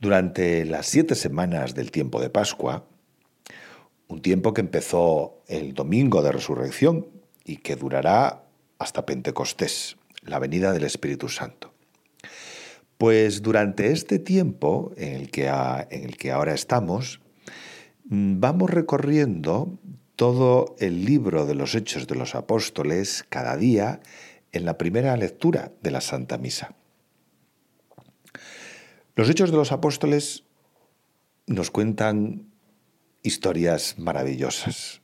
Durante 0.00 0.64
las 0.64 0.86
siete 0.86 1.16
semanas 1.16 1.74
del 1.74 1.90
tiempo 1.90 2.20
de 2.20 2.30
Pascua, 2.30 2.86
un 4.06 4.22
tiempo 4.22 4.54
que 4.54 4.60
empezó 4.60 5.42
el 5.48 5.74
domingo 5.74 6.22
de 6.22 6.30
resurrección 6.30 7.08
y 7.44 7.56
que 7.56 7.74
durará 7.74 8.44
hasta 8.78 9.04
Pentecostés, 9.04 9.96
la 10.22 10.38
venida 10.38 10.72
del 10.72 10.84
Espíritu 10.84 11.28
Santo. 11.28 11.74
Pues 12.96 13.42
durante 13.42 13.90
este 13.90 14.20
tiempo 14.20 14.92
en 14.96 15.14
el 15.14 15.30
que, 15.32 15.48
en 15.48 16.04
el 16.04 16.16
que 16.16 16.30
ahora 16.30 16.54
estamos, 16.54 17.20
vamos 18.04 18.70
recorriendo 18.70 19.80
todo 20.14 20.76
el 20.78 21.04
libro 21.04 21.44
de 21.44 21.56
los 21.56 21.74
Hechos 21.74 22.06
de 22.06 22.14
los 22.14 22.36
Apóstoles 22.36 23.24
cada 23.28 23.56
día 23.56 24.00
en 24.52 24.64
la 24.64 24.78
primera 24.78 25.16
lectura 25.16 25.72
de 25.82 25.90
la 25.90 26.00
Santa 26.00 26.38
Misa. 26.38 26.77
Los 29.18 29.28
hechos 29.28 29.50
de 29.50 29.56
los 29.56 29.72
apóstoles 29.72 30.44
nos 31.48 31.72
cuentan 31.72 32.52
historias 33.24 33.98
maravillosas, 33.98 35.02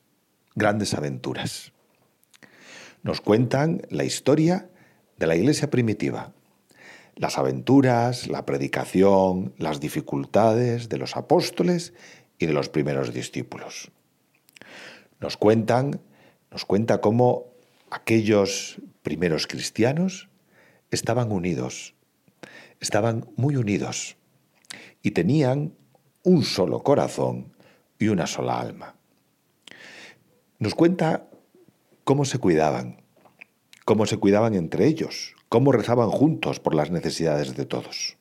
grandes 0.55 0.93
aventuras. 0.93 1.73
Nos 3.03 3.19
cuentan 3.19 3.81
la 3.89 4.05
historia 4.05 4.69
de 5.17 5.27
la 5.27 5.35
iglesia 5.35 5.69
primitiva, 5.69 6.31
las 7.17 7.37
aventuras, 7.37 8.29
la 8.29 8.45
predicación, 8.45 9.53
las 9.57 9.81
dificultades 9.81 10.87
de 10.87 10.97
los 10.97 11.17
apóstoles 11.17 11.93
y 12.39 12.45
de 12.45 12.53
los 12.53 12.69
primeros 12.69 13.13
discípulos. 13.13 13.91
Nos 15.19 15.35
cuentan, 15.35 15.99
nos 16.51 16.63
cuenta 16.63 17.01
cómo 17.01 17.47
aquellos 17.91 18.77
primeros 19.01 19.45
cristianos 19.45 20.29
estaban 20.89 21.33
unidos 21.33 21.94
estaban 22.79 23.27
muy 23.35 23.55
unidos 23.55 24.17
y 25.01 25.11
tenían 25.11 25.73
un 26.23 26.43
solo 26.43 26.83
corazón 26.83 27.53
y 27.99 28.07
una 28.07 28.27
sola 28.27 28.59
alma. 28.59 28.95
Nos 30.59 30.75
cuenta 30.75 31.29
cómo 32.03 32.25
se 32.25 32.39
cuidaban, 32.39 33.01
cómo 33.85 34.05
se 34.05 34.17
cuidaban 34.17 34.53
entre 34.55 34.87
ellos, 34.87 35.35
cómo 35.49 35.71
rezaban 35.71 36.09
juntos 36.09 36.59
por 36.59 36.75
las 36.75 36.91
necesidades 36.91 37.55
de 37.55 37.65
todos. 37.65 38.17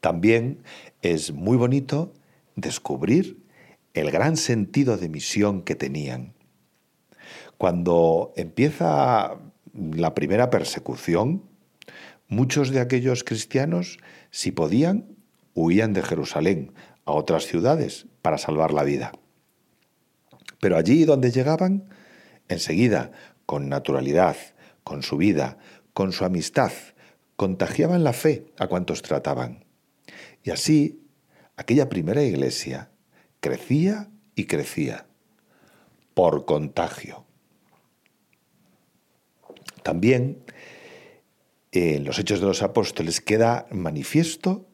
También 0.00 0.62
es 1.02 1.32
muy 1.32 1.56
bonito 1.56 2.12
descubrir 2.56 3.42
el 3.94 4.10
gran 4.10 4.36
sentido 4.36 4.96
de 4.96 5.08
misión 5.08 5.62
que 5.62 5.74
tenían. 5.74 6.34
Cuando 7.56 8.32
empieza 8.36 9.38
la 9.72 10.14
primera 10.14 10.50
persecución, 10.50 11.42
Muchos 12.28 12.70
de 12.70 12.80
aquellos 12.80 13.22
cristianos, 13.24 13.98
si 14.30 14.50
podían, 14.50 15.16
huían 15.54 15.92
de 15.92 16.02
Jerusalén 16.02 16.72
a 17.04 17.12
otras 17.12 17.44
ciudades 17.44 18.06
para 18.22 18.38
salvar 18.38 18.72
la 18.72 18.82
vida. 18.82 19.12
Pero 20.60 20.76
allí 20.76 21.04
donde 21.04 21.30
llegaban, 21.30 21.88
enseguida, 22.48 23.12
con 23.46 23.68
naturalidad, 23.68 24.36
con 24.82 25.02
su 25.02 25.16
vida, 25.16 25.58
con 25.92 26.12
su 26.12 26.24
amistad, 26.24 26.72
contagiaban 27.36 28.04
la 28.04 28.12
fe 28.12 28.46
a 28.58 28.66
cuantos 28.66 29.02
trataban. 29.02 29.64
Y 30.42 30.50
así, 30.50 31.02
aquella 31.56 31.88
primera 31.88 32.22
iglesia 32.22 32.90
crecía 33.40 34.08
y 34.34 34.46
crecía, 34.46 35.06
por 36.14 36.44
contagio. 36.44 37.24
También 39.82 40.42
en 41.74 42.04
los 42.04 42.20
Hechos 42.20 42.40
de 42.40 42.46
los 42.46 42.62
Apóstoles 42.62 43.20
queda 43.20 43.66
manifiesto 43.72 44.64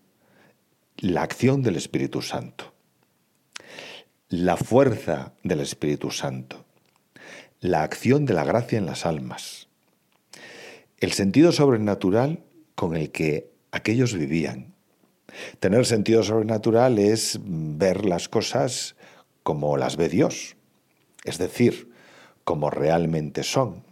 la 0.99 1.23
acción 1.23 1.63
del 1.63 1.77
Espíritu 1.77 2.21
Santo, 2.21 2.75
la 4.29 4.59
fuerza 4.59 5.33
del 5.43 5.61
Espíritu 5.61 6.11
Santo, 6.11 6.67
la 7.61 7.83
acción 7.85 8.27
de 8.27 8.35
la 8.35 8.45
gracia 8.45 8.77
en 8.77 8.85
las 8.85 9.07
almas, 9.07 9.69
el 10.99 11.13
sentido 11.13 11.53
sobrenatural 11.53 12.45
con 12.75 12.95
el 12.95 13.11
que 13.11 13.51
aquellos 13.73 14.13
vivían. 14.13 14.75
Tener 15.59 15.87
sentido 15.87 16.23
sobrenatural 16.23 16.99
es 16.99 17.39
ver 17.43 18.05
las 18.05 18.29
cosas 18.29 18.95
como 19.43 19.79
las 19.79 19.97
ve 19.97 20.11
Dios, 20.11 20.57
es 21.25 21.39
decir, 21.39 21.93
como 22.45 22.69
realmente 22.69 23.43
son, 23.43 23.85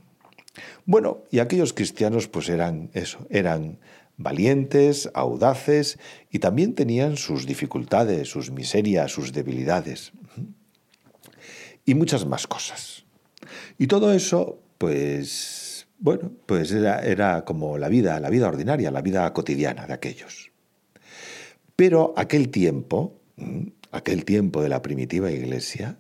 bueno, 0.86 1.24
y 1.30 1.38
aquellos 1.38 1.72
cristianos 1.72 2.28
pues 2.28 2.48
eran 2.48 2.90
eso, 2.94 3.26
eran 3.30 3.78
valientes, 4.16 5.10
audaces 5.14 5.98
y 6.30 6.40
también 6.40 6.74
tenían 6.74 7.16
sus 7.16 7.46
dificultades, 7.46 8.28
sus 8.28 8.50
miserias, 8.50 9.12
sus 9.12 9.32
debilidades 9.32 10.12
y 11.86 11.94
muchas 11.94 12.26
más 12.26 12.46
cosas. 12.46 13.06
Y 13.78 13.86
todo 13.86 14.12
eso, 14.12 14.60
pues, 14.76 15.86
bueno, 15.98 16.32
pues 16.46 16.72
era, 16.72 17.00
era 17.00 17.44
como 17.44 17.78
la 17.78 17.88
vida, 17.88 18.20
la 18.20 18.28
vida 18.28 18.48
ordinaria, 18.48 18.90
la 18.90 19.00
vida 19.00 19.32
cotidiana 19.32 19.86
de 19.86 19.94
aquellos. 19.94 20.50
Pero 21.76 22.12
aquel 22.16 22.50
tiempo, 22.50 23.20
aquel 23.92 24.24
tiempo 24.24 24.62
de 24.62 24.68
la 24.68 24.82
primitiva 24.82 25.30
iglesia, 25.30 25.96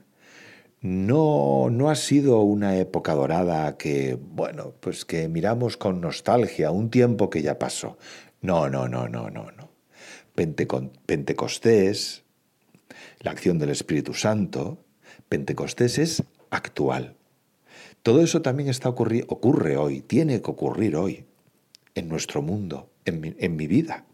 no, 0.80 1.70
no 1.70 1.90
ha 1.90 1.96
sido 1.96 2.40
una 2.40 2.76
época 2.76 3.14
dorada 3.14 3.76
que, 3.76 4.16
bueno, 4.20 4.74
pues 4.80 5.04
que 5.04 5.28
miramos 5.28 5.76
con 5.76 6.00
nostalgia, 6.00 6.70
un 6.70 6.90
tiempo 6.90 7.30
que 7.30 7.42
ya 7.42 7.58
pasó. 7.58 7.98
No, 8.40 8.68
no, 8.68 8.88
no, 8.88 9.08
no, 9.08 9.28
no, 9.30 9.50
no. 9.50 9.70
Pentecostés, 10.34 12.22
la 13.20 13.32
acción 13.32 13.58
del 13.58 13.70
Espíritu 13.70 14.14
Santo, 14.14 14.78
Pentecostés 15.28 15.98
es 15.98 16.22
actual. 16.50 17.16
Todo 18.02 18.22
eso 18.22 18.40
también 18.40 18.68
está 18.68 18.88
ocurre 18.88 19.76
hoy, 19.76 20.00
tiene 20.00 20.40
que 20.40 20.50
ocurrir 20.50 20.94
hoy, 20.94 21.26
en 21.96 22.08
nuestro 22.08 22.40
mundo, 22.40 22.92
en 23.04 23.34
en 23.38 23.56
mi 23.56 23.66
vida. 23.66 24.04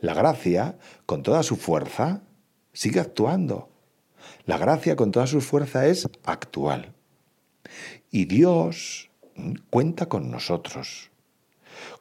La 0.00 0.14
gracia, 0.14 0.78
con 1.04 1.24
toda 1.24 1.42
su 1.42 1.56
fuerza, 1.56 2.22
sigue 2.72 3.00
actuando 3.00 3.69
la 4.46 4.58
gracia 4.58 4.96
con 4.96 5.10
toda 5.10 5.26
su 5.26 5.40
fuerza 5.40 5.86
es 5.86 6.08
actual. 6.24 6.94
Y 8.10 8.24
Dios 8.24 9.10
cuenta 9.70 10.06
con 10.06 10.30
nosotros. 10.30 11.10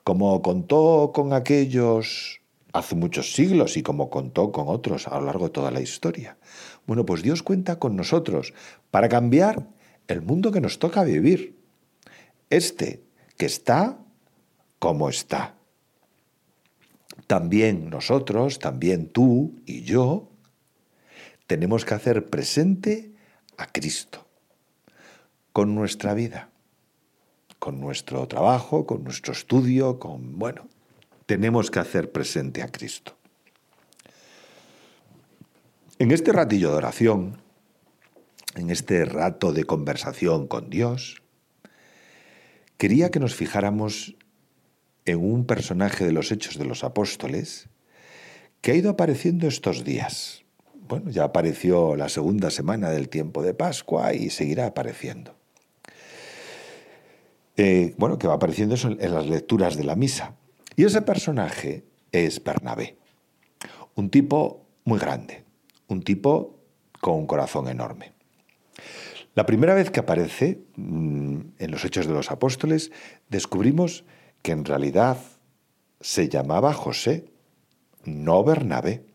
Como 0.03 0.41
contó 0.41 1.11
con 1.13 1.33
aquellos 1.33 2.41
hace 2.73 2.95
muchos 2.95 3.33
siglos 3.33 3.77
y 3.77 3.83
como 3.83 4.09
contó 4.09 4.51
con 4.51 4.67
otros 4.67 5.07
a 5.07 5.19
lo 5.19 5.25
largo 5.25 5.45
de 5.45 5.51
toda 5.51 5.71
la 5.71 5.81
historia. 5.81 6.37
Bueno, 6.85 7.05
pues 7.05 7.21
Dios 7.21 7.43
cuenta 7.43 7.79
con 7.79 7.95
nosotros 7.95 8.53
para 8.91 9.09
cambiar 9.09 9.67
el 10.07 10.21
mundo 10.21 10.51
que 10.51 10.61
nos 10.61 10.79
toca 10.79 11.03
vivir. 11.03 11.57
Este 12.49 13.03
que 13.37 13.45
está 13.45 13.99
como 14.79 15.09
está. 15.09 15.55
También 17.27 17.89
nosotros, 17.89 18.59
también 18.59 19.07
tú 19.09 19.55
y 19.65 19.83
yo, 19.83 20.28
tenemos 21.49 21.83
que 21.83 21.95
hacer 21.95 22.29
presente 22.29 23.11
a 23.57 23.65
Cristo 23.71 24.27
con 25.51 25.73
nuestra 25.73 26.13
vida, 26.13 26.51
con 27.57 27.81
nuestro 27.81 28.27
trabajo, 28.27 28.85
con 28.85 29.03
nuestro 29.03 29.33
estudio, 29.33 29.97
con, 29.97 30.37
bueno, 30.37 30.67
tenemos 31.25 31.71
que 31.71 31.79
hacer 31.79 32.11
presente 32.11 32.61
a 32.61 32.67
Cristo. 32.67 33.17
En 35.97 36.11
este 36.11 36.31
ratillo 36.31 36.69
de 36.69 36.77
oración, 36.77 37.41
en 38.53 38.69
este 38.69 39.03
rato 39.05 39.51
de 39.51 39.63
conversación 39.63 40.47
con 40.47 40.69
Dios, 40.69 41.23
quería 42.77 43.09
que 43.09 43.19
nos 43.19 43.33
fijáramos 43.33 44.15
en 45.05 45.17
un 45.17 45.47
personaje 45.47 46.05
de 46.05 46.11
los 46.11 46.31
Hechos 46.31 46.59
de 46.59 46.65
los 46.65 46.83
Apóstoles 46.83 47.69
que 48.61 48.73
ha 48.73 48.75
ido 48.75 48.91
apareciendo 48.91 49.47
estos 49.47 49.83
días 49.83 50.45
bueno, 50.89 51.11
ya 51.11 51.23
apareció 51.23 51.95
la 51.95 52.09
segunda 52.09 52.49
semana 52.49 52.89
del 52.89 53.09
tiempo 53.09 53.43
de 53.43 53.53
Pascua 53.53 54.13
y 54.15 54.31
seguirá 54.31 54.65
apareciendo. 54.65 55.35
Eh, 57.55 57.93
bueno, 57.97 58.17
que 58.17 58.27
va 58.27 58.33
apareciendo 58.33 58.73
eso 58.73 58.89
en 58.89 59.13
las 59.13 59.27
lecturas 59.27 59.77
de 59.77 59.83
la 59.83 59.95
misa. 59.95 60.35
Y 60.75 60.85
ese 60.85 61.03
personaje 61.03 61.83
es 62.11 62.43
Bernabé, 62.43 62.97
un 63.93 64.09
tipo 64.09 64.65
muy 64.83 64.97
grande, 64.97 65.43
un 65.87 66.01
tipo 66.01 66.57
con 66.99 67.15
un 67.15 67.27
corazón 67.27 67.67
enorme. 67.67 68.13
La 69.35 69.45
primera 69.45 69.75
vez 69.75 69.91
que 69.91 69.99
aparece 69.99 70.63
mm, 70.75 71.39
en 71.59 71.71
los 71.71 71.85
Hechos 71.85 72.07
de 72.07 72.13
los 72.13 72.31
Apóstoles, 72.31 72.91
descubrimos 73.29 74.05
que 74.41 74.53
en 74.53 74.65
realidad 74.65 75.17
se 76.01 76.29
llamaba 76.29 76.73
José, 76.73 77.25
no 78.05 78.43
Bernabé. 78.43 79.05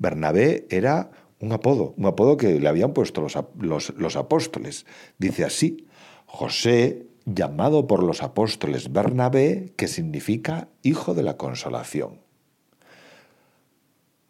Bernabé 0.00 0.66
era 0.70 1.10
un 1.40 1.52
apodo, 1.52 1.94
un 1.96 2.06
apodo 2.06 2.36
que 2.36 2.58
le 2.58 2.68
habían 2.68 2.92
puesto 2.92 3.20
los, 3.20 3.92
los, 3.96 4.16
apóstoles. 4.16 4.86
Dice 5.18 5.44
así, 5.44 5.86
José, 6.26 7.06
llamado 7.26 7.86
por 7.86 8.02
los 8.02 8.22
apóstoles 8.22 8.92
Bernabé, 8.92 9.72
que 9.76 9.88
significa 9.88 10.68
hijo 10.82 11.14
de 11.14 11.22
la 11.22 11.36
consolación. 11.36 12.20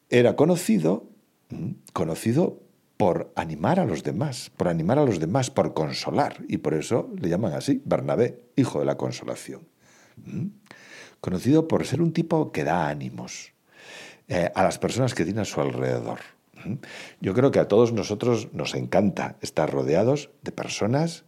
Era 0.08 0.34
conocido, 0.34 1.08
mm, 1.50 1.70
conocido 1.92 2.58
por 2.96 3.32
animar 3.36 3.78
a 3.78 3.86
los 3.86 4.02
demás, 4.02 4.50
por 4.56 4.66
animar 4.66 4.98
a 4.98 5.04
los 5.04 5.20
demás, 5.20 5.50
por 5.50 5.72
consolar, 5.72 6.44
y 6.48 6.58
por 6.58 6.74
eso 6.74 7.10
le 7.16 7.28
llaman 7.28 7.52
así, 7.54 7.80
Bernabé, 7.84 8.44
hijo 8.56 8.80
de 8.80 8.86
la 8.86 8.96
consolación. 8.96 9.68
¿Mm? 10.16 10.46
Conocido 11.20 11.68
por 11.68 11.86
ser 11.86 12.02
un 12.02 12.12
tipo 12.12 12.50
que 12.50 12.64
da 12.64 12.88
ánimos 12.88 13.52
eh, 14.30 14.52
a 14.54 14.62
las 14.62 14.78
personas 14.78 15.12
que 15.12 15.24
tiene 15.24 15.40
a 15.40 15.44
su 15.44 15.60
alrededor. 15.60 16.20
¿Mm? 16.64 16.74
Yo 17.20 17.34
creo 17.34 17.50
que 17.50 17.58
a 17.58 17.66
todos 17.66 17.92
nosotros 17.92 18.48
nos 18.52 18.76
encanta 18.76 19.34
estar 19.40 19.68
rodeados 19.68 20.30
de 20.42 20.52
personas 20.52 21.24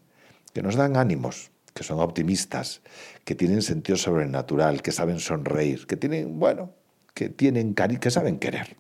que 0.52 0.62
nos 0.62 0.76
dan 0.76 0.96
ánimos, 0.96 1.50
que 1.74 1.82
son 1.82 1.98
optimistas, 1.98 2.80
que 3.24 3.34
tienen 3.34 3.62
sentido 3.62 3.98
sobrenatural, 3.98 4.82
que 4.82 4.92
saben 4.92 5.18
sonreír, 5.18 5.88
que 5.88 5.96
tienen, 5.96 6.38
bueno, 6.38 6.70
que 7.12 7.28
tienen 7.28 7.74
cari 7.74 7.96
que 7.96 8.12
saben 8.12 8.38
querer. 8.38 8.76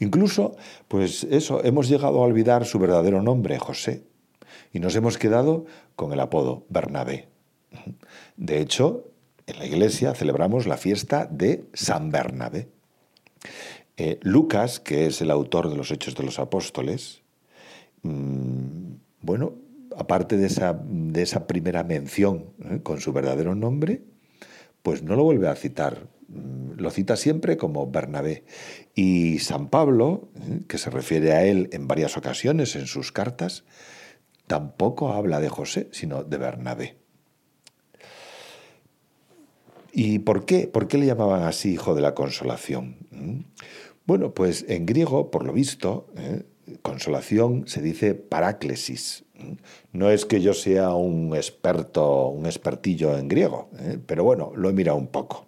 Incluso, 0.00 0.56
pues 0.88 1.22
eso, 1.30 1.62
hemos 1.62 1.88
llegado 1.88 2.18
a 2.18 2.26
olvidar 2.26 2.64
su 2.64 2.80
verdadero 2.80 3.22
nombre, 3.22 3.60
José, 3.60 4.02
y 4.72 4.80
nos 4.80 4.96
hemos 4.96 5.18
quedado 5.18 5.66
con 5.94 6.12
el 6.12 6.18
apodo 6.18 6.64
Bernabé. 6.68 7.28
De 8.36 8.60
hecho, 8.60 9.04
en 9.50 9.58
la 9.58 9.66
iglesia 9.66 10.14
celebramos 10.14 10.66
la 10.66 10.76
fiesta 10.76 11.26
de 11.30 11.64
San 11.72 12.10
Bernabé. 12.10 12.68
Eh, 13.96 14.18
Lucas, 14.22 14.80
que 14.80 15.06
es 15.06 15.20
el 15.20 15.30
autor 15.30 15.68
de 15.68 15.76
los 15.76 15.90
Hechos 15.90 16.14
de 16.14 16.24
los 16.24 16.38
Apóstoles, 16.38 17.22
mm, 18.02 18.92
bueno, 19.20 19.54
aparte 19.96 20.36
de 20.36 20.46
esa, 20.46 21.46
primera 21.46 21.84
mención 21.84 22.52
¿eh? 22.64 22.80
con 22.82 23.00
su 23.00 23.12
verdadero 23.12 23.54
nombre, 23.54 24.02
pues 24.82 25.02
no 25.02 25.16
lo 25.16 25.24
vuelve 25.24 25.48
a 25.48 25.56
citar 25.56 26.08
Mm, 26.30 26.78
lo 26.80 26.90
cita 26.90 27.16
siempre 27.16 27.56
como 27.56 27.90
Bernabé. 27.90 28.44
Y 28.94 29.40
San 29.40 29.68
Pablo, 29.68 30.30
¿eh? 30.36 30.60
que 30.68 30.78
se 30.78 30.90
refiere 30.90 31.32
a 31.32 31.44
él 31.44 31.68
en 31.72 31.88
varias 31.88 32.16
ocasiones 32.16 32.76
en 32.76 32.86
sus 32.86 33.12
cartas, 33.12 33.64
tampoco 34.46 35.12
habla 35.12 35.40
de 35.40 35.48
José, 35.48 35.88
sino 35.92 36.22
de 36.22 36.38
Bernabé. 36.38 36.99
¿Y 39.92 40.20
por 40.20 40.44
qué? 40.44 40.66
¿Por 40.68 40.88
qué 40.88 40.98
le 40.98 41.06
llamaban 41.06 41.42
así 41.42 41.72
hijo 41.72 41.94
de 41.94 42.02
la 42.02 42.14
consolación? 42.14 42.96
¿Mm? 43.10 43.40
Bueno, 44.06 44.34
pues 44.34 44.64
en 44.68 44.86
griego, 44.86 45.30
por 45.30 45.44
lo 45.44 45.52
visto, 45.52 46.08
¿eh? 46.16 46.44
consolación 46.82 47.66
se 47.66 47.82
dice 47.82 48.14
paráclesis. 48.14 49.24
¿Mm? 49.34 49.52
No 49.92 50.10
es 50.10 50.26
que 50.26 50.40
yo 50.40 50.54
sea 50.54 50.94
un 50.94 51.34
experto, 51.34 52.28
un 52.28 52.46
expertillo 52.46 53.16
en 53.16 53.28
griego, 53.28 53.70
¿eh? 53.78 53.98
pero 54.04 54.24
bueno, 54.24 54.52
lo 54.54 54.68
he 54.68 54.72
mirado 54.72 54.98
un 54.98 55.08
poco 55.08 55.46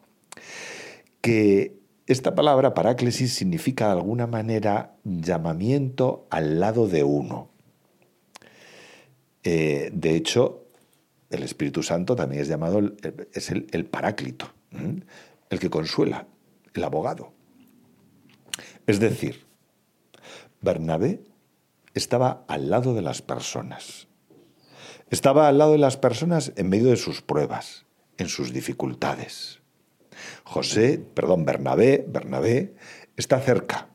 que 1.23 1.79
esta 2.06 2.35
palabra 2.35 2.75
paráclesis 2.75 3.33
significa 3.33 3.87
de 3.87 3.93
alguna 3.93 4.27
manera 4.27 4.97
llamamiento 5.05 6.27
al 6.31 6.61
lado 6.61 6.89
de 6.89 7.05
uno. 7.05 7.49
Eh, 9.44 9.91
de 9.94 10.17
hecho, 10.17 10.62
el 11.32 11.43
Espíritu 11.43 11.82
Santo 11.82 12.14
también 12.14 12.43
es 12.43 12.49
llamado, 12.49 12.81
es 13.32 13.50
el, 13.50 13.67
el 13.73 13.87
paráclito, 13.87 14.52
el 15.50 15.58
que 15.58 15.70
consuela, 15.70 16.26
el 16.75 16.84
abogado. 16.84 17.32
Es 18.87 19.00
decir, 19.00 19.44
Bernabé 20.61 21.23
estaba 21.94 22.44
al 22.49 22.70
lado 22.70 22.94
de 22.94 23.02
las 23.02 23.23
personas. 23.23 24.08
Estaba 25.11 25.49
al 25.49 25.58
lado 25.58 25.73
de 25.73 25.79
las 25.79 25.96
personas 25.96 26.52
en 26.56 26.69
medio 26.69 26.88
de 26.88 26.96
sus 26.96 27.20
pruebas, 27.23 27.84
en 28.17 28.29
sus 28.29 28.52
dificultades. 28.52 29.61
José, 30.44 30.99
perdón, 30.99 31.44
Bernabé, 31.44 32.05
Bernabé 32.08 32.75
está 33.17 33.40
cerca. 33.40 33.88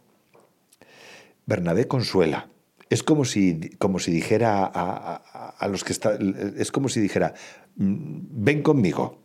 Bernabé 1.46 1.88
consuela. 1.88 2.50
Es 2.90 3.04
como 3.04 3.26
si, 3.26 3.72
como 3.78 4.00
si 4.00 4.12
dijera 4.12 4.66
a, 4.66 5.68
los 5.68 5.84
que 5.84 5.94
están, 5.94 6.56
es 6.58 6.72
como 6.72 6.90
si 6.90 7.00
dijera, 7.02 7.34
mm, 7.76 8.20
ven 8.30 8.62
conmigo, 8.62 9.20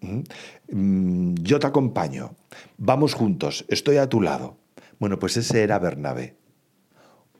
mm, 0.00 1.34
yo 1.34 1.58
te 1.58 1.66
acompaño, 1.66 2.34
vamos 2.78 3.14
juntos, 3.14 3.64
estoy 3.68 3.98
a 3.98 4.08
tu 4.08 4.20
lado. 4.20 4.56
Bueno, 4.98 5.18
pues 5.18 5.36
ese 5.36 5.62
era 5.62 5.78
Bernabé, 5.78 6.36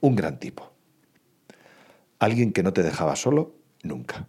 un 0.01 0.15
gran 0.15 0.39
tipo. 0.39 0.71
Alguien 2.19 2.53
que 2.53 2.63
no 2.63 2.73
te 2.73 2.83
dejaba 2.83 3.15
solo 3.15 3.55
nunca. 3.83 4.27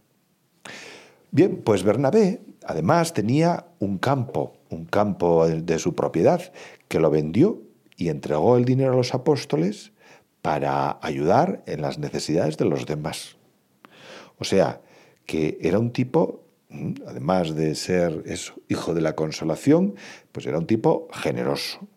Bien, 1.30 1.62
pues 1.64 1.82
Bernabé 1.82 2.40
además 2.64 3.12
tenía 3.12 3.66
un 3.80 3.98
campo 3.98 4.54
un 4.74 4.84
campo 4.84 5.48
de 5.48 5.78
su 5.78 5.94
propiedad, 5.94 6.52
que 6.88 7.00
lo 7.00 7.10
vendió 7.10 7.62
y 7.96 8.08
entregó 8.08 8.56
el 8.56 8.64
dinero 8.64 8.92
a 8.92 8.96
los 8.96 9.14
apóstoles 9.14 9.92
para 10.44 10.98
ayudar 11.00 11.62
en 11.64 11.80
las 11.80 11.98
necesidades 11.98 12.58
de 12.58 12.66
los 12.66 12.84
demás. 12.84 13.38
O 14.36 14.44
sea, 14.44 14.82
que 15.24 15.56
era 15.62 15.78
un 15.78 15.90
tipo, 15.90 16.44
mm, 16.68 16.92
además 17.06 17.54
de 17.54 17.74
ser 17.74 18.22
eso, 18.26 18.52
hijo 18.68 18.92
de 18.92 19.00
la 19.00 19.14
consolación, 19.14 19.94
pues 20.32 20.44
era 20.44 20.58
un 20.58 20.66
tipo 20.66 21.08
generoso. 21.14 21.88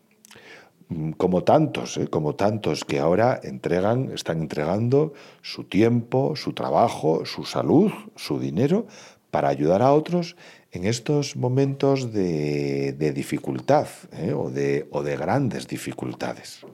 Mm, 0.88 1.12
como 1.12 1.44
tantos, 1.44 1.98
¿eh? 1.98 2.08
como 2.08 2.36
tantos 2.36 2.86
que 2.86 3.00
ahora 3.00 3.38
entregan, 3.44 4.14
están 4.14 4.40
entregando 4.40 5.12
su 5.42 5.66
tiempo, 5.66 6.38
su 6.38 6.54
trabajo, 6.54 7.26
su 7.26 7.44
salud, 7.44 7.92
su 8.16 8.40
dinero 8.40 8.88
para 9.30 9.50
ayudar 9.50 9.82
a 9.82 9.92
otros 9.92 10.38
en 10.72 10.86
estos 10.86 11.36
momentos 11.36 12.14
de, 12.14 12.94
dificultad 13.14 13.90
¿eh? 14.14 14.32
o, 14.32 14.50
de, 14.50 14.88
o, 14.90 15.04
de, 15.04 15.18
grandes 15.18 15.68
dificultades. 15.68 16.66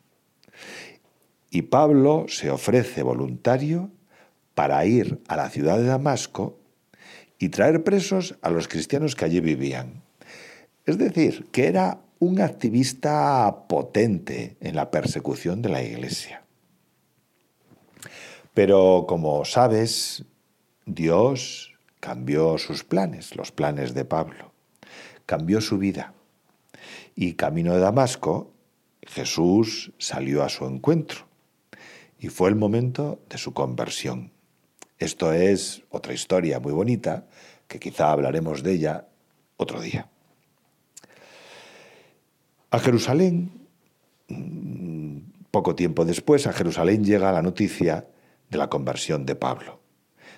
Y 1.51 1.63
Pablo 1.63 2.27
se 2.29 2.51
ofrece 2.51 3.03
voluntario 3.03 3.91
para 4.55 4.85
ir 4.87 5.21
a 5.29 5.37
la 5.37 5.51
ciudad 5.51 5.79
de 5.79 5.85
Damasco 5.85 6.59
y 7.39 7.49
traer 7.49 7.85
presos 7.85 8.37
a 8.43 8.51
los 8.51 8.69
cristianos 8.69 9.17
que 9.17 9.25
allí 9.25 9.41
vivían. 9.41 10.02
Es 10.85 10.99
decir, 10.99 11.47
que 11.53 11.67
era 11.67 12.01
un 12.19 12.41
activista 12.41 13.67
potente 13.69 14.57
en 14.61 14.77
la 14.77 14.91
persecución 14.91 15.63
de 15.63 15.69
la 15.69 15.83
iglesia. 15.83 16.45
Pero 18.55 19.07
como 19.09 19.45
sabes, 19.45 20.25
Dios 20.87 21.75
cambió 22.01 22.59
sus 22.59 22.85
planes, 22.85 23.37
los 23.37 23.53
planes 23.53 23.95
de 23.95 24.05
Pablo, 24.05 24.53
cambió 25.27 25.61
su 25.61 25.79
vida. 25.79 26.15
Y 27.15 27.35
camino 27.35 27.75
de 27.75 27.81
Damasco, 27.81 28.53
Jesús 29.03 29.93
salió 29.99 30.43
a 30.43 30.49
su 30.49 30.67
encuentro 30.67 31.27
y 32.19 32.29
fue 32.29 32.49
el 32.49 32.57
momento 32.57 33.21
de 33.29 33.39
su 33.39 33.53
conversión. 33.53 34.33
Esto 34.99 35.33
es 35.33 35.83
otra 35.91 36.15
historia 36.15 36.61
muy 36.61 36.73
bonita, 36.73 37.27
que 37.67 37.81
quizá 37.81 38.13
hablaremos 38.13 38.63
de 38.63 38.73
ella 38.75 39.09
otro 39.57 39.81
día. 39.81 40.09
A 42.73 42.79
Jerusalén, 42.79 43.69
mm, 44.29 45.19
poco 45.51 45.75
tiempo 45.75 46.07
después, 46.07 46.47
a 46.47 46.55
Jerusalén 46.55 47.05
llega 47.05 47.31
la 47.31 47.43
noticia 47.43 48.09
de 48.49 48.57
la 48.57 48.71
conversión 48.71 49.27
de 49.27 49.35
Pablo, 49.35 49.81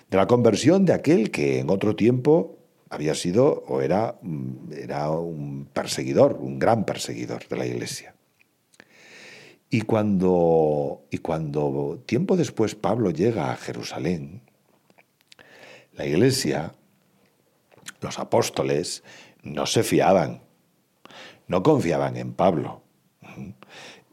de 0.09 0.17
la 0.17 0.27
conversión 0.27 0.83
de 0.83 0.91
aquel 0.91 1.31
que 1.31 1.59
en 1.59 1.69
otro 1.69 1.95
tiempo 1.95 2.57
había 2.89 3.15
sido 3.15 3.63
o 3.69 3.79
era, 3.79 4.19
mm, 4.21 4.73
era 4.73 5.11
un 5.11 5.69
perseguidor, 5.71 6.33
un 6.41 6.59
gran 6.59 6.83
perseguidor 6.83 7.47
de 7.47 7.55
la 7.55 7.67
iglesia. 7.67 8.15
Y 9.69 9.83
cuando, 9.83 11.03
y 11.11 11.19
cuando 11.19 12.03
tiempo 12.05 12.35
después 12.35 12.75
Pablo 12.75 13.11
llega 13.11 13.53
a 13.53 13.55
Jerusalén, 13.55 14.41
la 15.93 16.05
iglesia, 16.05 16.73
los 18.01 18.19
apóstoles, 18.19 19.03
no 19.41 19.65
se 19.65 19.83
fiaban, 19.83 20.44
no 21.47 21.63
confiaban 21.63 22.17
en 22.17 22.33
Pablo. 22.33 22.81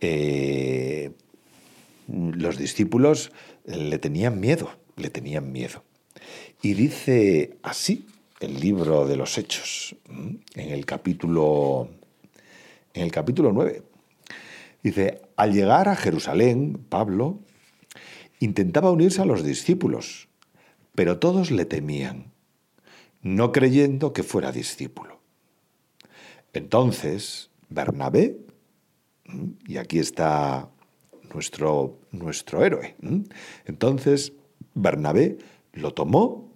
Eh, 0.01 1.13
los 2.09 2.59
discípulos 2.59 3.33
le 3.65 3.99
tenían 3.99 4.41
miedo, 4.41 4.71
le 4.97 5.11
tenían 5.11 5.53
miedo. 5.53 5.85
Y 6.61 6.75
dice 6.75 7.57
así 7.63 8.07
el 8.41 8.61
libro 8.61 9.07
de 9.07 9.17
los 9.17 9.39
Hechos, 9.39 9.95
en 10.09 10.43
el 10.55 10.85
capítulo, 10.85 11.89
en 12.95 13.03
el 13.03 13.13
capítulo 13.13 13.53
9. 13.53 13.83
Dice, 14.83 15.23
al 15.37 15.53
llegar 15.53 15.89
a 15.89 15.97
Jerusalén, 15.97 16.85
Pablo 16.89 17.39
intentaba 18.41 18.91
unirse 18.91 19.23
a 19.23 19.25
los 19.25 19.45
discípulos, 19.45 20.29
pero 20.95 21.21
todos 21.21 21.53
le 21.53 21.65
temían, 21.65 22.33
no 23.23 23.53
creyendo 23.53 24.13
que 24.13 24.25
fuera 24.25 24.51
discípulo. 24.51 25.12
Entonces, 26.53 27.51
Bernabé, 27.69 28.39
y 29.67 29.77
aquí 29.79 29.99
está 29.99 30.69
nuestro, 31.33 31.99
nuestro 32.11 32.65
héroe, 32.65 32.97
entonces 33.65 34.33
Bernabé 34.75 35.39
lo 35.73 35.95
tomó 35.95 36.53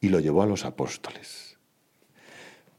y 0.00 0.08
lo 0.08 0.20
llevó 0.20 0.42
a 0.42 0.46
los 0.46 0.64
apóstoles. 0.64 1.58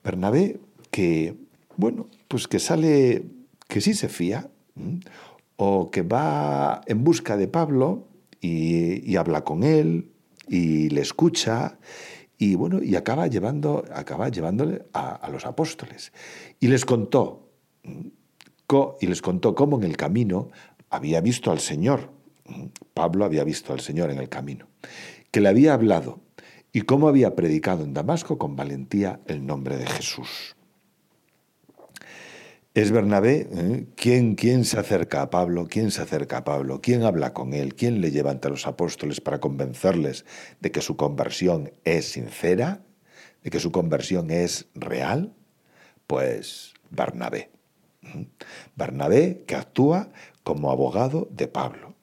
Bernabé, 0.03 0.59
que, 0.91 1.35
bueno, 1.75 2.07
pues 2.27 2.47
que 2.47 2.59
sale, 2.59 3.25
que 3.67 3.81
sí 3.81 3.93
se 3.93 4.07
fía, 4.07 4.49
o 5.57 5.91
que 5.91 6.03
va 6.03 6.81
en 6.85 7.03
busca 7.03 7.35
de 7.35 7.47
Pablo 7.47 8.07
y, 8.39 9.15
habla 9.15 9.43
con 9.43 9.63
él 9.63 10.11
y 10.47 10.89
le 10.89 11.01
escucha 11.01 11.77
y 12.37 12.55
bueno, 12.55 12.81
y 12.83 12.95
acaba, 12.95 13.27
llevando, 13.27 13.83
acaba 13.93 14.29
llevándole 14.29 14.85
a, 14.93 15.27
los 15.31 15.45
apóstoles. 15.45 16.13
Y 16.59 16.67
les 16.67 16.85
contó, 16.85 17.49
y 18.99 19.07
les 19.07 19.21
contó 19.21 19.55
cómo 19.55 19.77
en 19.77 19.83
el 19.83 19.97
camino 19.97 20.49
había 20.89 21.21
visto 21.21 21.51
al 21.51 21.59
Señor. 21.59 22.11
Pablo 22.93 23.25
había 23.25 23.43
visto 23.43 23.73
al 23.73 23.79
Señor 23.79 24.11
en 24.11 24.19
el 24.19 24.29
camino, 24.29 24.67
que 25.31 25.41
le 25.41 25.49
había 25.49 25.73
hablado 25.73 26.19
y 26.71 26.81
cómo 26.81 27.07
había 27.07 27.35
predicado 27.35 27.83
en 27.83 27.93
Damasco 27.93 28.37
con 28.37 28.55
valentía 28.55 29.19
el 29.25 29.45
nombre 29.45 29.77
de 29.77 29.87
Jesús. 29.87 30.56
Es 32.77 32.91
Bernabé 32.91 33.47
¿eh? 33.51 33.87
¿Quién, 33.95 34.35
quién 34.35 34.63
se 34.63 34.79
acerca 34.79 35.23
a 35.23 35.31
Pablo, 35.31 35.65
quién 35.67 35.89
se 35.89 36.03
acerca 36.03 36.37
a 36.37 36.43
Pablo, 36.43 36.79
quién 36.79 37.01
habla 37.01 37.33
con 37.33 37.53
él, 37.53 37.73
quién 37.73 38.01
le 38.01 38.11
lleva 38.11 38.29
ante 38.29 38.51
los 38.51 38.67
apóstoles 38.67 39.19
para 39.19 39.39
convencerles 39.39 40.25
de 40.59 40.71
que 40.71 40.81
su 40.81 40.95
conversión 40.95 41.71
es 41.85 42.11
sincera, 42.11 42.83
de 43.41 43.49
que 43.49 43.59
su 43.59 43.71
conversión 43.71 44.29
es 44.29 44.67
real. 44.75 45.33
Pues 46.05 46.75
Bernabé. 46.91 47.49
Bernabé 48.75 49.43
que 49.47 49.55
actúa 49.55 50.11
como 50.43 50.69
abogado 50.69 51.27
de 51.31 51.47
Pablo. 51.47 51.95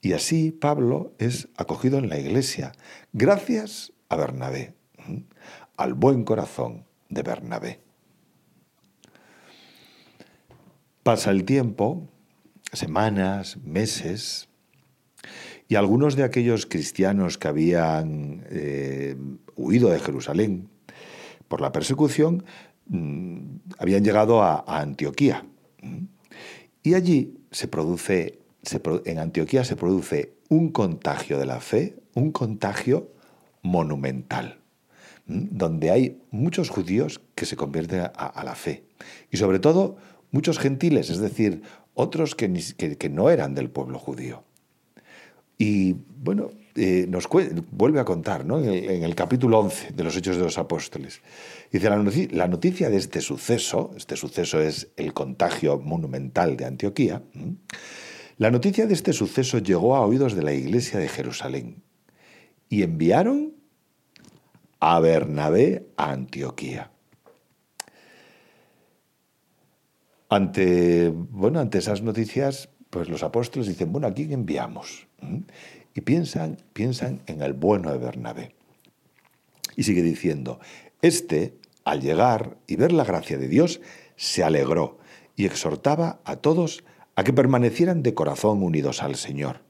Y 0.00 0.12
así 0.12 0.52
Pablo 0.52 1.12
es 1.18 1.48
acogido 1.56 1.98
en 1.98 2.08
la 2.08 2.20
iglesia, 2.20 2.70
gracias 3.12 3.92
a 4.08 4.14
Bernabé, 4.14 4.74
al 5.76 5.94
buen 5.94 6.22
corazón 6.22 6.86
de 7.08 7.24
Bernabé. 7.24 7.87
Pasa 11.08 11.30
el 11.30 11.44
tiempo, 11.44 12.06
semanas, 12.70 13.56
meses, 13.64 14.50
y 15.66 15.76
algunos 15.76 16.16
de 16.16 16.22
aquellos 16.22 16.66
cristianos 16.66 17.38
que 17.38 17.48
habían 17.48 18.44
eh, 18.50 19.16
huido 19.56 19.88
de 19.88 20.00
Jerusalén 20.00 20.68
por 21.48 21.62
la 21.62 21.72
persecución 21.72 22.44
mm, 22.88 23.38
habían 23.78 24.04
llegado 24.04 24.42
a, 24.42 24.62
Antioquía. 24.66 25.46
Y 26.82 26.92
allí 26.92 27.38
se 27.52 27.68
produce, 27.68 28.40
en 29.06 29.18
Antioquía 29.18 29.64
se 29.64 29.76
produce 29.76 30.34
un 30.50 30.68
contagio 30.72 31.38
de 31.38 31.46
la 31.46 31.60
fe, 31.60 31.96
un 32.12 32.32
contagio 32.32 33.14
monumental, 33.62 34.58
donde 35.24 35.90
hay 35.90 36.20
muchos 36.30 36.68
judíos 36.68 37.22
que 37.34 37.46
se 37.46 37.56
convierten 37.56 38.10
a 38.14 38.44
la 38.44 38.54
fe. 38.54 38.84
Y 39.30 39.38
sobre 39.38 39.58
todo 39.58 39.96
muchos 40.30 40.58
gentiles, 40.58 41.10
es 41.10 41.18
decir, 41.18 41.62
otros 41.94 42.34
que, 42.34 42.48
no 43.10 43.30
eran 43.30 43.54
del 43.54 43.70
pueblo 43.70 43.98
judío. 43.98 44.44
Y 45.58 45.96
bueno, 46.22 46.50
eh, 46.76 47.06
nos 47.08 47.28
vuelve 47.72 47.98
a 47.98 48.04
contar 48.04 48.44
¿no? 48.44 48.60
en, 48.60 49.02
el, 49.02 49.14
capítulo 49.16 49.58
11 49.58 49.92
de 49.92 50.04
los 50.04 50.16
Hechos 50.16 50.36
de 50.36 50.44
los 50.44 50.58
Apóstoles. 50.58 51.20
Dice, 51.72 51.90
la 51.90 52.46
noticia, 52.46 52.88
de 52.88 52.96
este 52.96 53.20
suceso, 53.20 53.90
este 53.96 54.16
suceso 54.16 54.60
es 54.60 54.88
el 54.96 55.12
contagio 55.12 55.80
monumental 55.80 56.56
de 56.56 56.66
Antioquía, 56.66 57.22
la 58.36 58.52
noticia 58.52 58.86
de 58.86 58.94
este 58.94 59.12
suceso 59.12 59.58
llegó 59.58 59.96
a 59.96 60.06
oídos 60.06 60.36
de 60.36 60.44
la 60.44 60.52
iglesia 60.52 61.00
de 61.00 61.08
Jerusalén 61.08 61.82
y 62.68 62.84
enviaron 62.84 63.54
a 64.78 65.00
Bernabé 65.00 65.88
a 65.96 66.12
Antioquía. 66.12 66.92
Ante, 70.28 71.08
bueno, 71.10 71.58
ante 71.58 71.78
esas 71.78 72.02
noticias, 72.02 72.68
pues 72.90 73.08
los 73.08 73.22
apóstoles 73.22 73.66
dicen, 73.66 73.92
bueno, 73.92 74.06
¿a 74.06 74.12
quién 74.12 74.32
enviamos? 74.32 75.06
Y 75.94 76.00
piensan, 76.02 76.58
piensan 76.74 77.22
en 77.26 77.40
el 77.40 77.54
bueno 77.54 77.90
de 77.92 77.98
Bernabé. 77.98 78.54
Y 79.74 79.84
sigue 79.84 80.02
diciendo, 80.02 80.60
este, 81.00 81.56
al 81.84 82.02
llegar 82.02 82.58
y 82.66 82.76
ver 82.76 82.92
la 82.92 83.04
gracia 83.04 83.38
de 83.38 83.48
Dios, 83.48 83.80
se 84.16 84.44
alegró 84.44 84.98
y 85.34 85.46
exhortaba 85.46 86.20
a 86.24 86.36
todos 86.36 86.84
a 87.14 87.24
que 87.24 87.32
permanecieran 87.32 88.02
de 88.02 88.14
corazón 88.14 88.62
unidos 88.62 89.02
al 89.02 89.16
Señor, 89.16 89.62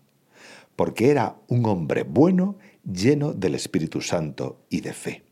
porque 0.74 1.10
era 1.10 1.36
un 1.46 1.66
hombre 1.66 2.02
bueno, 2.02 2.58
lleno 2.84 3.32
del 3.32 3.54
Espíritu 3.54 4.00
Santo 4.00 4.64
y 4.68 4.80
de 4.80 4.92
fe. 4.92 5.22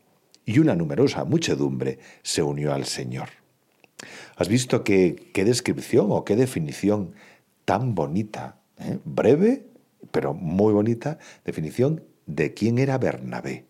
Y 0.45 0.59
una 0.59 0.75
numerosa 0.75 1.25
muchedumbre 1.25 1.99
se 2.23 2.41
unió 2.41 2.73
al 2.73 2.85
Señor. 2.85 3.29
¿Has 4.37 4.49
visto 4.49 4.83
qué, 4.83 5.31
descripción 5.33 6.11
o 6.11 6.23
qué 6.23 6.35
definición 6.35 7.15
tan 7.65 7.95
bonita, 7.95 8.61
eh? 8.77 8.99
breve, 9.03 9.65
pero 10.11 10.35
muy 10.35 10.73
bonita, 10.73 11.17
definición 11.43 12.03
de 12.27 12.53
quién 12.53 12.77
era 12.77 12.99
Bernabé? 12.99 13.65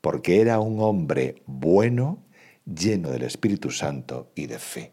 Porque 0.00 0.40
era 0.40 0.58
un 0.58 0.80
hombre 0.80 1.42
bueno, 1.46 2.18
lleno 2.66 3.10
del 3.10 3.22
Espíritu 3.22 3.70
Santo 3.70 4.32
y 4.34 4.46
de 4.46 4.58
fe. 4.58 4.92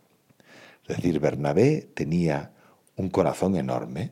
Es 0.88 0.98
decir, 0.98 1.20
Bernabé 1.20 1.90
tenía 1.96 2.54
un 2.96 3.10
corazón 3.10 3.56
enorme 3.56 4.12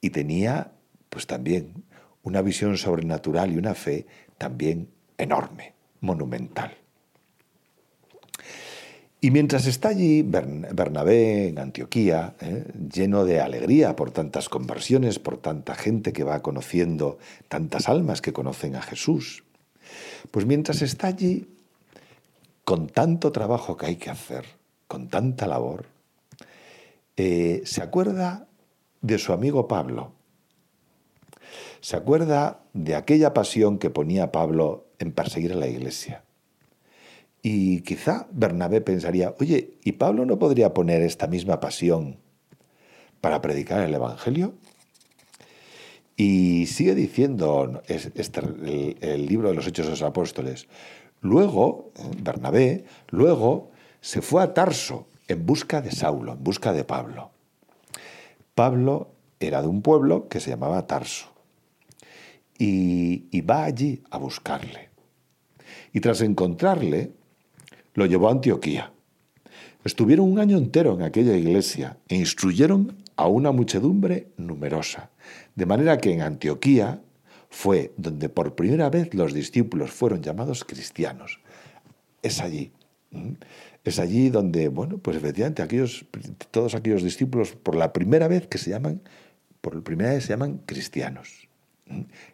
y 0.00 0.10
tenía, 0.10 0.72
pues 1.08 1.28
también, 1.28 1.84
una 2.24 2.42
visión 2.42 2.76
sobrenatural 2.76 3.52
y 3.52 3.58
una 3.58 3.74
fe 3.74 4.06
también 4.38 4.88
enorme, 5.18 5.74
monumental. 6.00 6.79
Y 9.22 9.30
mientras 9.30 9.66
está 9.66 9.90
allí 9.90 10.22
Bernabé 10.22 11.48
en 11.48 11.58
Antioquía, 11.58 12.36
¿eh? 12.40 12.64
lleno 12.90 13.26
de 13.26 13.40
alegría 13.40 13.94
por 13.94 14.12
tantas 14.12 14.48
conversiones, 14.48 15.18
por 15.18 15.36
tanta 15.36 15.74
gente 15.74 16.14
que 16.14 16.24
va 16.24 16.40
conociendo, 16.40 17.18
tantas 17.48 17.90
almas 17.90 18.22
que 18.22 18.32
conocen 18.32 18.76
a 18.76 18.82
Jesús, 18.82 19.44
pues 20.30 20.46
mientras 20.46 20.80
está 20.80 21.08
allí, 21.08 21.48
con 22.64 22.86
tanto 22.86 23.30
trabajo 23.30 23.76
que 23.76 23.86
hay 23.86 23.96
que 23.96 24.08
hacer, 24.08 24.46
con 24.88 25.08
tanta 25.08 25.46
labor, 25.46 25.84
eh, 27.18 27.60
se 27.66 27.82
acuerda 27.82 28.46
de 29.02 29.18
su 29.18 29.34
amigo 29.34 29.68
Pablo. 29.68 30.12
Se 31.82 31.96
acuerda 31.96 32.60
de 32.72 32.94
aquella 32.94 33.34
pasión 33.34 33.78
que 33.78 33.90
ponía 33.90 34.32
Pablo 34.32 34.86
en 34.98 35.12
perseguir 35.12 35.52
a 35.52 35.56
la 35.56 35.66
iglesia 35.66 36.22
y 37.42 37.80
quizá 37.80 38.26
Bernabé 38.32 38.80
pensaría, 38.80 39.34
oye, 39.40 39.78
¿y 39.82 39.92
Pablo 39.92 40.26
no 40.26 40.38
podría 40.38 40.74
poner 40.74 41.02
esta 41.02 41.26
misma 41.26 41.60
pasión 41.60 42.18
para 43.20 43.40
predicar 43.40 43.80
el 43.80 43.94
Evangelio? 43.94 44.54
Y 46.16 46.66
sigue 46.66 46.94
diciendo 46.94 47.82
este, 47.86 48.40
el, 49.00 49.26
libro 49.26 49.48
de 49.48 49.54
los 49.54 49.66
Hechos 49.66 49.86
de 49.86 49.92
los 49.92 50.02
Apóstoles. 50.02 50.68
Luego, 51.22 51.92
Bernabé, 52.22 52.84
luego 53.08 53.70
se 54.02 54.20
fue 54.20 54.42
a 54.42 54.52
Tarso 54.52 55.08
en 55.28 55.46
busca 55.46 55.80
de 55.80 55.92
Saulo, 55.92 56.34
en 56.34 56.44
busca 56.44 56.74
de 56.74 56.84
Pablo. 56.84 57.30
Pablo 58.54 59.12
era 59.38 59.62
de 59.62 59.68
un 59.68 59.80
pueblo 59.80 60.28
que 60.28 60.40
se 60.40 60.50
llamaba 60.50 60.86
Tarso 60.86 61.32
y, 62.58 63.28
y 63.30 63.40
va 63.40 63.64
allí 63.64 64.02
a 64.10 64.18
buscarle. 64.18 64.90
Y 65.94 66.00
tras 66.00 66.20
encontrarle, 66.20 67.14
lo 67.94 68.06
llevó 68.06 68.28
a 68.28 68.32
Antioquía. 68.32 68.92
Estuvieron 69.84 70.30
un 70.30 70.38
año 70.38 70.58
entero 70.58 70.94
en 70.94 71.02
aquella 71.02 71.36
iglesia 71.36 71.96
e 72.08 72.16
instruyeron 72.16 72.96
a 73.16 73.28
una 73.28 73.52
muchedumbre 73.52 74.28
numerosa, 74.36 75.10
de 75.54 75.66
manera 75.66 75.98
que 75.98 76.12
en 76.12 76.22
Antioquía 76.22 77.00
fue 77.50 77.92
donde 77.96 78.28
por 78.28 78.54
primera 78.54 78.90
vez 78.90 79.12
los 79.14 79.34
discípulos 79.34 79.90
fueron 79.90 80.22
llamados 80.22 80.64
cristianos. 80.64 81.40
Es 82.22 82.40
allí. 82.40 82.72
Es 83.82 83.98
allí 83.98 84.30
donde, 84.30 84.68
bueno, 84.68 84.98
pues 84.98 85.16
efectivamente 85.16 85.62
aquellos, 85.62 86.04
todos 86.50 86.74
aquellos 86.74 87.02
discípulos 87.02 87.52
por 87.52 87.74
la 87.74 87.92
primera 87.92 88.28
vez 88.28 88.46
que 88.46 88.58
se 88.58 88.70
llaman, 88.70 89.00
por 89.60 89.82
primera 89.82 90.10
vez 90.10 90.24
se 90.24 90.30
llaman 90.30 90.60
cristianos. 90.66 91.48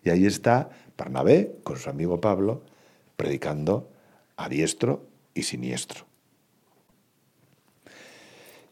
Y 0.04 0.10
ahí 0.10 0.26
está 0.26 0.70
Barnabé 0.98 1.56
con 1.62 1.78
su 1.78 1.88
amigo 1.88 2.20
Pablo 2.20 2.62
predicando 3.16 3.90
a 4.36 4.48
diestro 4.48 5.06
y 5.36 5.42
siniestro. 5.42 6.06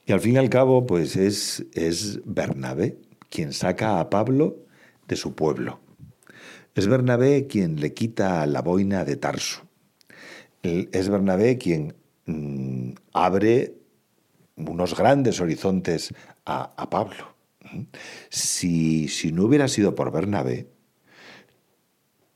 Y 0.06 0.12
al 0.12 0.21
fin 0.21 0.35
y 0.35 0.38
al 0.38 0.50
cabo, 0.50 0.87
pues 0.87 1.16
es, 1.16 1.64
es 1.73 2.21
Bernabé 2.25 2.99
quien 3.30 3.52
saca 3.52 4.00
a 4.00 4.11
Pablo 4.11 4.56
de 5.09 5.16
su 5.16 5.35
pueblo. 5.35 5.80
Es 6.75 6.88
Bernabé 6.88 7.47
quien 7.47 7.80
le 7.80 7.94
quita 7.94 8.47
la 8.47 8.61
boina 8.61 9.04
de 9.04 9.16
Tarso. 9.16 9.62
Es 10.62 11.09
Bernabé 11.09 11.59
quien 11.59 11.94
mm, 12.26 12.92
abre 13.12 13.75
unos 14.56 14.97
grandes 14.97 15.40
horizontes 15.40 16.14
a, 16.44 16.90
Pablo. 16.90 17.35
Si, 18.28 19.09
si, 19.09 19.33
no 19.33 19.44
hubiera 19.44 19.68
sido 19.68 19.94
por 19.94 20.12
Bernabé, 20.12 20.68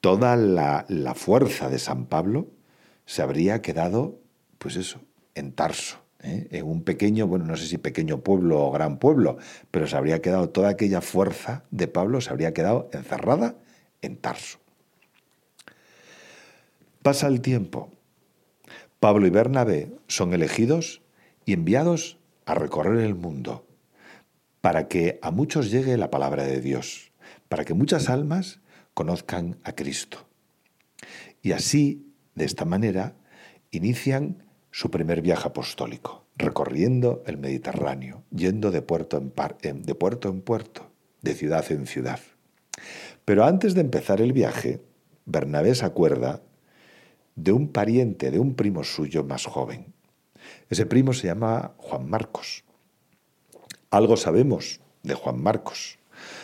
toda 0.00 0.36
la, 0.36 0.86
la 0.88 1.14
fuerza 1.14 1.68
de 1.68 1.78
San 1.78 2.06
Pablo 2.06 2.48
se 3.08 3.22
habría 3.22 3.62
quedado, 3.62 4.20
pues 4.58 4.76
eso, 4.76 5.00
en 5.34 5.52
Tarso. 5.52 5.98
¿eh? 6.22 6.46
en 6.50 6.66
un 6.66 6.82
pequeño, 6.82 7.26
bueno, 7.26 7.46
no 7.46 7.56
sé 7.56 7.66
si 7.66 7.78
pequeño 7.78 8.20
pueblo 8.20 8.60
o 8.60 8.70
gran 8.70 8.98
pueblo, 8.98 9.38
pero 9.70 9.86
se 9.86 9.96
habría 9.96 10.20
quedado 10.20 10.50
toda 10.50 10.68
aquella 10.68 11.00
fuerza 11.00 11.64
de 11.70 11.88
Pablo, 11.88 12.20
se 12.20 12.28
habría 12.28 12.52
quedado 12.52 12.90
encerrada 12.92 13.56
en 14.02 14.18
Tarso. 14.18 14.58
Pasa 17.00 17.28
el 17.28 17.40
tiempo. 17.40 17.90
Pablo 19.00 19.26
y 19.26 19.30
Bernabé 19.30 19.90
son 20.06 20.34
elegidos 20.34 21.00
y 21.46 21.54
enviados 21.54 22.18
a 22.44 22.54
recorrer 22.56 22.98
el 22.98 23.14
mundo 23.14 23.64
para 24.60 24.86
que 24.86 25.18
a 25.22 25.30
muchos 25.30 25.70
llegue 25.70 25.96
la 25.96 26.10
palabra 26.10 26.44
de 26.44 26.60
Dios, 26.60 27.10
para 27.48 27.64
que 27.64 27.72
muchas 27.72 28.10
almas 28.10 28.60
conozcan 28.92 29.56
a 29.64 29.72
Cristo. 29.72 30.28
Y 31.40 31.52
así, 31.52 32.07
de 32.38 32.44
esta 32.44 32.64
manera, 32.64 33.14
inician 33.70 34.44
su 34.70 34.90
primer 34.90 35.20
viaje 35.22 35.48
apostólico, 35.48 36.24
recorriendo 36.36 37.22
el 37.26 37.36
Mediterráneo, 37.36 38.22
yendo 38.30 38.70
de 38.70 38.80
puerto 38.80 39.18
en, 39.62 39.82
de 39.82 39.94
puerto, 39.94 40.28
en 40.28 40.40
puerto, 40.40 40.90
de 41.20 41.34
ciudad 41.34 41.70
en 41.70 41.86
ciudad. 41.86 42.20
Pero 43.24 43.44
antes 43.44 43.74
de 43.74 43.80
empezar 43.80 44.20
el 44.20 44.32
viaje, 44.32 44.80
Bernabé 45.26 45.74
se 45.74 45.84
acuerda 45.84 46.42
de 47.34 47.52
un 47.52 47.68
pariente, 47.68 48.30
de 48.30 48.38
un 48.38 48.54
primo 48.54 48.84
suyo 48.84 49.24
más 49.24 49.44
joven. 49.46 49.92
Ese 50.70 50.86
primo 50.86 51.12
se 51.12 51.26
llama 51.26 51.74
Juan 51.76 52.08
Marcos. 52.08 52.64
Algo 53.90 54.16
sabemos 54.16 54.80
de 55.02 55.14
Juan 55.14 55.42
Marcos. 55.42 55.98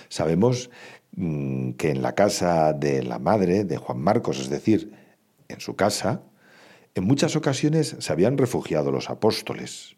Sabemos 0.09 0.71
mm, 1.16 1.73
que 1.73 1.90
en 1.90 2.03
la 2.03 2.14
casa 2.14 2.73
de 2.73 3.03
la 3.03 3.19
madre 3.19 3.64
de 3.64 3.77
Juan 3.77 4.01
Marcos, 4.01 4.40
es 4.40 4.51
decir, 4.51 5.04
en 5.49 5.61
su 5.61 5.77
casa, 5.77 6.23
en 6.95 7.05
muchas 7.05 7.35
ocasiones 7.35 7.97
se 7.99 8.13
habían 8.13 8.39
refugiado 8.39 8.93
los 8.93 9.11
apóstoles 9.11 9.97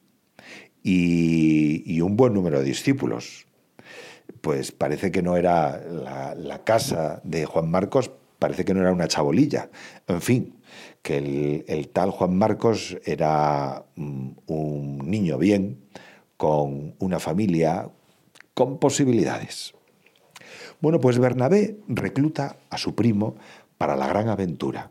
y, 0.82 2.00
un 2.00 2.16
buen 2.16 2.32
número 2.32 2.60
de 2.60 2.64
discípulos. 2.64 3.46
Pues 4.40 4.72
parece 4.72 5.10
que 5.10 5.22
no 5.22 5.36
era 5.36 5.80
la, 5.84 6.62
casa 6.64 7.20
de 7.24 7.44
Juan 7.44 7.70
Marcos, 7.70 8.10
parece 8.38 8.64
que 8.64 8.72
no 8.72 8.80
era 8.80 8.92
una 8.92 9.08
chabolilla. 9.08 9.70
En 10.06 10.20
fin, 10.20 10.54
que 11.02 11.64
el, 11.66 11.88
tal 11.88 12.10
Juan 12.10 12.36
Marcos 12.36 12.96
era 13.04 13.84
mm, 13.96 14.30
un 14.46 14.98
niño 15.10 15.38
bien, 15.38 15.84
con 16.36 16.94
una 16.98 17.18
familia, 17.18 17.90
con 18.54 18.78
posibilidades. 18.78 19.74
Bueno, 20.80 21.00
pues 21.00 21.18
Bernabé 21.18 21.78
recluta 21.88 22.56
a 22.70 22.78
su 22.78 22.94
primo 22.94 23.36
para 23.78 23.96
la 23.96 24.06
gran 24.06 24.28
aventura 24.28 24.90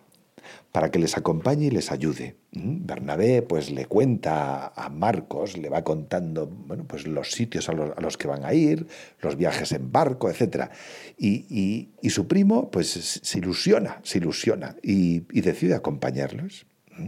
para 0.76 0.92
que 0.92 1.00
les 1.00 1.16
acompañe 1.16 1.68
y 1.68 1.70
les 1.70 1.90
ayude. 1.90 2.36
¿Mm? 2.52 2.86
Bernabé 2.86 3.42
pues 3.42 3.72
le 3.72 3.86
cuenta 3.86 4.74
a 4.76 4.90
Marcos, 4.90 5.58
le 5.58 5.70
va 5.70 5.86
contando 5.86 6.48
bueno, 6.48 6.84
pues 6.86 7.08
los 7.08 7.32
sitios 7.32 7.70
a 7.70 7.72
los, 7.72 8.18
que 8.18 8.28
van 8.28 8.44
a 8.44 8.54
ir, 8.54 8.86
los 9.22 9.38
viajes 9.38 9.72
en 9.72 9.90
barco, 9.90 10.30
etc. 10.30 10.72
Y, 11.18 11.92
su 12.10 12.28
primo 12.28 12.70
pues 12.72 12.90
se 12.90 13.38
ilusiona, 13.38 14.02
se 14.04 14.18
ilusiona 14.18 14.76
y, 14.84 15.22
decide 15.40 15.76
acompañarlos. 15.76 16.66
¿Mm? 16.98 17.08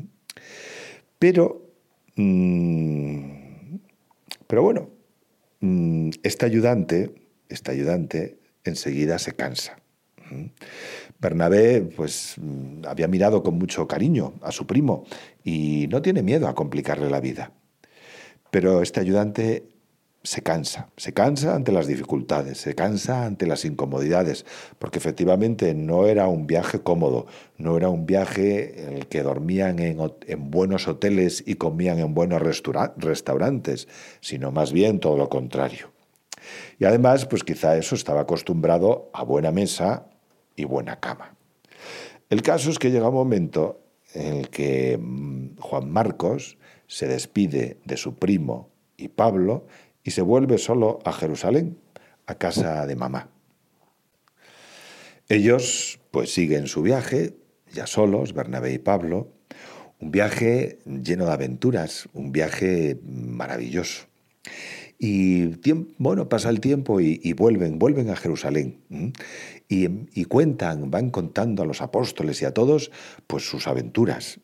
Pero, 1.19 1.69
mm, 2.15 3.75
pero 4.47 4.63
bueno, 4.63 4.91
este 6.23 6.45
ayudante, 6.45 7.15
este 7.49 7.71
ayudante 7.71 8.39
enseguida 8.63 9.19
se 9.19 9.33
cansa. 9.33 9.77
Bernabé 11.19 11.81
pues 11.81 12.35
mm, 12.37 12.85
había 12.87 13.07
mirado 13.07 13.43
con 13.43 13.57
mucho 13.57 13.87
cariño 13.87 14.33
a 14.41 14.51
su 14.51 14.67
primo 14.67 15.05
y 15.43 15.87
no 15.89 16.01
tiene 16.01 16.23
miedo 16.23 16.47
a 16.47 16.55
complicarle 16.55 17.09
la 17.09 17.19
vida. 17.19 17.51
Pero 18.51 18.81
este 18.81 18.99
ayudante 18.99 19.67
se 20.23 20.41
cansa, 20.41 20.89
se 20.97 21.13
cansa 21.13 21.55
ante 21.55 21.71
las 21.71 21.87
dificultades, 21.87 22.57
se 22.57 22.75
cansa 22.75 23.25
ante 23.25 23.47
las 23.47 23.63
incomodidades, 23.63 24.45
porque 24.77 24.97
efectivamente 24.97 25.73
no 25.73 26.05
era 26.05 26.27
un 26.27 26.47
viaje 26.47 26.81
cómodo, 26.81 27.27
no 27.57 27.77
era 27.77 27.87
un 27.87 28.05
viaje 28.05 28.83
en 28.83 28.93
el 28.97 29.07
que 29.07 29.23
dormían 29.23 29.79
en, 29.79 29.99
en 30.27 30.51
buenos 30.51 30.87
hoteles 30.87 31.43
y 31.45 31.55
comían 31.55 31.99
en 31.99 32.13
buenos 32.13 32.41
restaurantes, 32.41 33.87
sino 34.19 34.51
más 34.51 34.73
bien 34.73 34.99
todo 34.99 35.17
lo 35.17 35.29
contrario. 35.29 35.91
Y 36.77 36.85
además, 36.85 37.25
pues 37.25 37.43
quizá 37.43 37.77
eso 37.77 37.95
estaba 37.95 38.21
acostumbrado 38.21 39.09
a 39.13 39.23
buena 39.23 39.51
mesa, 39.51 40.07
y 40.57 40.65
buena 40.65 40.99
cama. 40.99 41.37
El 42.29 42.41
caso 42.41 42.69
es 42.69 42.79
que 42.79 42.91
llega 42.91 43.07
un 43.07 43.15
momento 43.15 43.79
en 44.13 44.33
el 44.33 44.49
que 44.49 44.97
mm, 44.99 45.59
Juan 45.59 45.89
Marcos 45.89 46.57
se 46.87 47.07
despide 47.07 47.77
de 47.85 47.95
su 47.95 48.15
primo 48.15 48.69
y 48.97 49.07
Pablo 49.07 49.65
y 50.03 50.11
se 50.11 50.21
vuelve 50.21 50.57
solo 50.57 50.99
a 51.05 51.13
Jerusalén, 51.13 51.77
a 52.25 52.35
casa 52.35 52.85
de 52.85 52.95
mamá. 52.95 53.29
Ellos 55.29 55.99
pues 56.11 56.33
siguen 56.33 56.67
su 56.67 56.81
viaje, 56.81 57.35
ya 57.73 57.87
solos, 57.87 58.33
Bernabé 58.33 58.73
y 58.73 58.79
Pablo, 58.79 59.29
un 59.99 60.11
viaje 60.11 60.79
lleno 60.85 61.25
de 61.25 61.33
aventuras, 61.33 62.07
un 62.13 62.31
viaje 62.31 62.97
maravilloso. 63.03 64.05
Y 64.99 65.51
bueno, 65.99 66.27
pasa 66.27 66.49
el 66.49 66.59
tiempo 66.59 66.99
y, 66.99 67.33
vuelven, 67.33 67.77
vuelven 67.77 68.09
a 68.09 68.15
Jerusalén. 68.15 68.79
Y, 69.69 70.25
cuentan, 70.25 70.89
van 70.89 71.11
contando 71.11 71.61
a 71.61 71.65
los 71.65 71.81
apóstoles 71.81 72.41
y 72.41 72.45
a 72.45 72.53
todos, 72.53 72.91
pues 73.27 73.47
sus 73.47 73.67
aventuras 73.67 74.39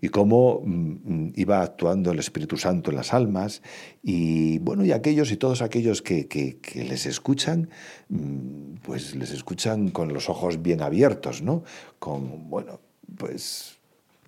y 0.00 0.08
cómo 0.08 0.62
mm, 0.64 1.32
iba 1.34 1.62
actuando 1.62 2.12
el 2.12 2.18
Espíritu 2.18 2.56
Santo 2.56 2.90
en 2.90 2.96
las 2.96 3.12
almas. 3.12 3.62
Y 4.02 4.58
bueno, 4.60 4.84
y 4.84 4.92
aquellos 4.92 5.30
y 5.32 5.36
todos 5.36 5.60
aquellos 5.60 6.00
que, 6.00 6.26
que, 6.28 6.58
les 6.74 7.04
escuchan, 7.04 7.68
mm, 8.08 8.76
pues 8.82 9.14
les 9.16 9.32
escuchan 9.32 9.90
con 9.90 10.14
los 10.14 10.30
ojos 10.30 10.62
bien 10.62 10.80
abiertos, 10.80 11.42
¿no? 11.42 11.62
Con, 11.98 12.48
bueno, 12.48 12.80
pues 13.18 13.79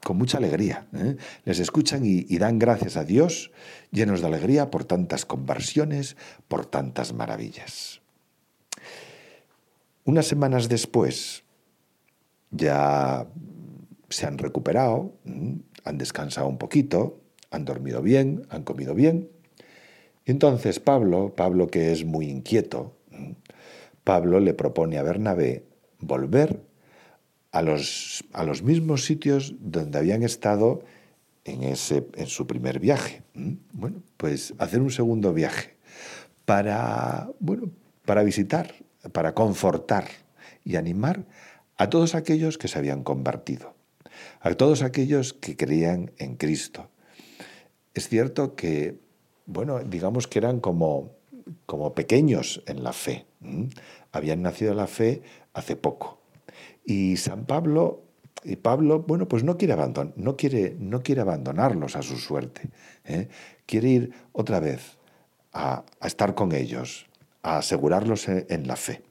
con 0.05 0.19
mucha 0.19 0.39
alegría. 0.39 0.87
¿eh? 0.95 1.17
Les 1.45 1.59
escuchan 1.59 2.03
y, 2.05 2.39
dan 2.39 2.59
gracias 2.59 2.97
a 2.97 3.05
Dios, 3.05 3.53
llenos 3.91 4.21
de 4.21 4.27
alegría 4.27 4.71
por 4.71 4.85
tantas 4.85 5.25
conversiones, 5.25 6.17
por 6.49 6.67
tantas 6.67 7.13
maravillas. 7.13 8.01
Unas 10.05 10.27
semanas 10.27 10.69
después 10.69 11.45
ya 12.51 13.27
se 14.09 14.27
han 14.27 14.39
recuperado, 14.39 15.13
han 15.85 15.99
descansado 15.99 16.49
un 16.49 16.59
poquito, 16.59 17.21
han 17.51 17.65
dormido 17.65 18.03
bien, 18.03 18.47
han 18.51 18.65
comido 18.65 18.95
bien. 18.95 19.31
entonces 20.25 20.81
Pablo, 20.81 21.35
Pablo 21.37 21.69
que 21.69 21.93
es 21.93 22.05
muy 22.05 22.29
inquieto, 22.29 22.97
Pablo 24.05 24.41
le 24.41 24.55
propone 24.55 24.99
a 24.99 25.03
Bernabé 25.03 25.65
volver 26.01 26.61
a 27.53 27.63
los, 27.63 28.25
a 28.33 28.45
los 28.45 28.63
mismos 28.63 29.05
sitios 29.05 29.55
donde 29.61 29.99
habían 29.99 30.23
estado 30.23 30.83
en, 31.45 31.63
ese, 31.63 32.07
en 32.15 32.27
su 32.27 32.47
primer 32.47 32.81
viaje. 32.81 33.23
Bueno, 33.73 34.03
pues 34.17 34.55
hacer 34.59 34.81
un 34.81 34.91
segundo 34.91 35.33
viaje 35.35 35.77
para, 36.45 37.31
bueno, 37.39 37.71
para 38.05 38.23
visitar, 38.23 38.75
para 39.13 39.35
confortar 39.35 40.09
y 40.65 40.77
animar 40.77 41.27
a 41.77 41.91
todos 41.91 42.15
aquellos 42.15 42.59
que 42.59 42.69
se 42.69 42.79
habían 42.79 43.03
convertido, 43.03 43.75
a 44.41 44.55
todos 44.55 44.83
aquellos 44.83 45.35
que 45.35 45.57
creían 45.57 46.13
en 46.19 46.37
Cristo. 46.37 46.89
Es 47.95 48.09
cierto 48.09 48.55
que, 48.55 48.99
bueno, 49.45 49.81
digamos 49.81 50.27
que 50.27 50.39
eran 50.39 50.61
como, 50.61 51.13
como 51.67 51.95
pequeños 51.95 52.63
en 52.67 52.83
la 52.83 52.93
fe. 52.93 53.27
Habían 54.13 54.41
nacido 54.41 54.75
la 54.75 54.87
fe 54.87 55.23
hace 55.53 55.77
poco. 55.77 56.22
Y 56.85 57.17
San 57.17 57.45
Pablo, 57.45 58.03
y 58.45 58.57
Pablo, 58.57 59.01
bueno, 59.01 59.29
pues 59.29 59.45
no 59.45 59.57
quiere, 59.57 59.77
no 60.17 60.37
quiere, 60.37 60.77
no 60.79 61.03
quiere 61.03 61.21
abandonarlos 61.21 61.97
a 61.97 62.03
su 62.03 62.17
suerte. 62.17 62.71
¿eh? 63.05 63.29
Quiere 63.67 63.89
ir 63.89 64.13
otra 64.33 64.61
vez 64.61 64.99
a, 65.53 65.85
estar 66.03 66.35
con 66.35 66.53
ellos, 66.53 67.07
a 67.43 67.59
asegurarlos 67.59 68.29
en 68.29 68.67
la 68.67 68.77
fe. 68.77 69.03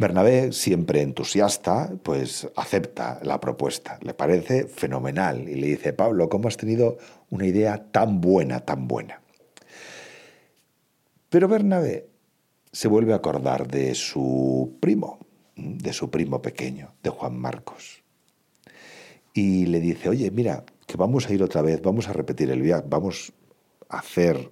Bernabé, 0.00 0.52
siempre 0.52 1.02
entusiasta, 1.02 1.92
pues 2.02 2.48
acepta 2.56 3.20
la 3.22 3.38
propuesta, 3.38 3.98
le 4.00 4.14
parece 4.14 4.64
fenomenal 4.64 5.46
y 5.46 5.56
le 5.56 5.66
dice, 5.66 5.92
Pablo, 5.92 6.30
¿cómo 6.30 6.48
has 6.48 6.56
tenido 6.56 6.96
una 7.28 7.46
idea 7.46 7.84
tan 7.92 8.18
buena, 8.22 8.60
tan 8.60 8.88
buena? 8.88 9.20
Pero 11.28 11.48
Bernabé 11.48 12.08
se 12.72 12.88
vuelve 12.88 13.12
a 13.12 13.16
acordar 13.16 13.68
de 13.68 13.94
su 13.94 14.78
primo, 14.80 15.18
de 15.78 15.92
su 15.92 16.10
primo 16.10 16.42
pequeño, 16.42 16.94
de 17.02 17.10
Juan 17.10 17.38
Marcos. 17.38 18.02
Y 19.32 19.66
le 19.66 19.80
dice, 19.80 20.08
oye, 20.08 20.30
mira, 20.30 20.64
que 20.86 20.96
vamos 20.96 21.28
a 21.28 21.32
ir 21.32 21.42
otra 21.42 21.62
vez, 21.62 21.80
vamos 21.82 22.08
a 22.08 22.12
repetir 22.12 22.50
el 22.50 22.62
viaje, 22.62 22.84
vamos 22.88 23.32
a 23.88 23.98
hacer 23.98 24.50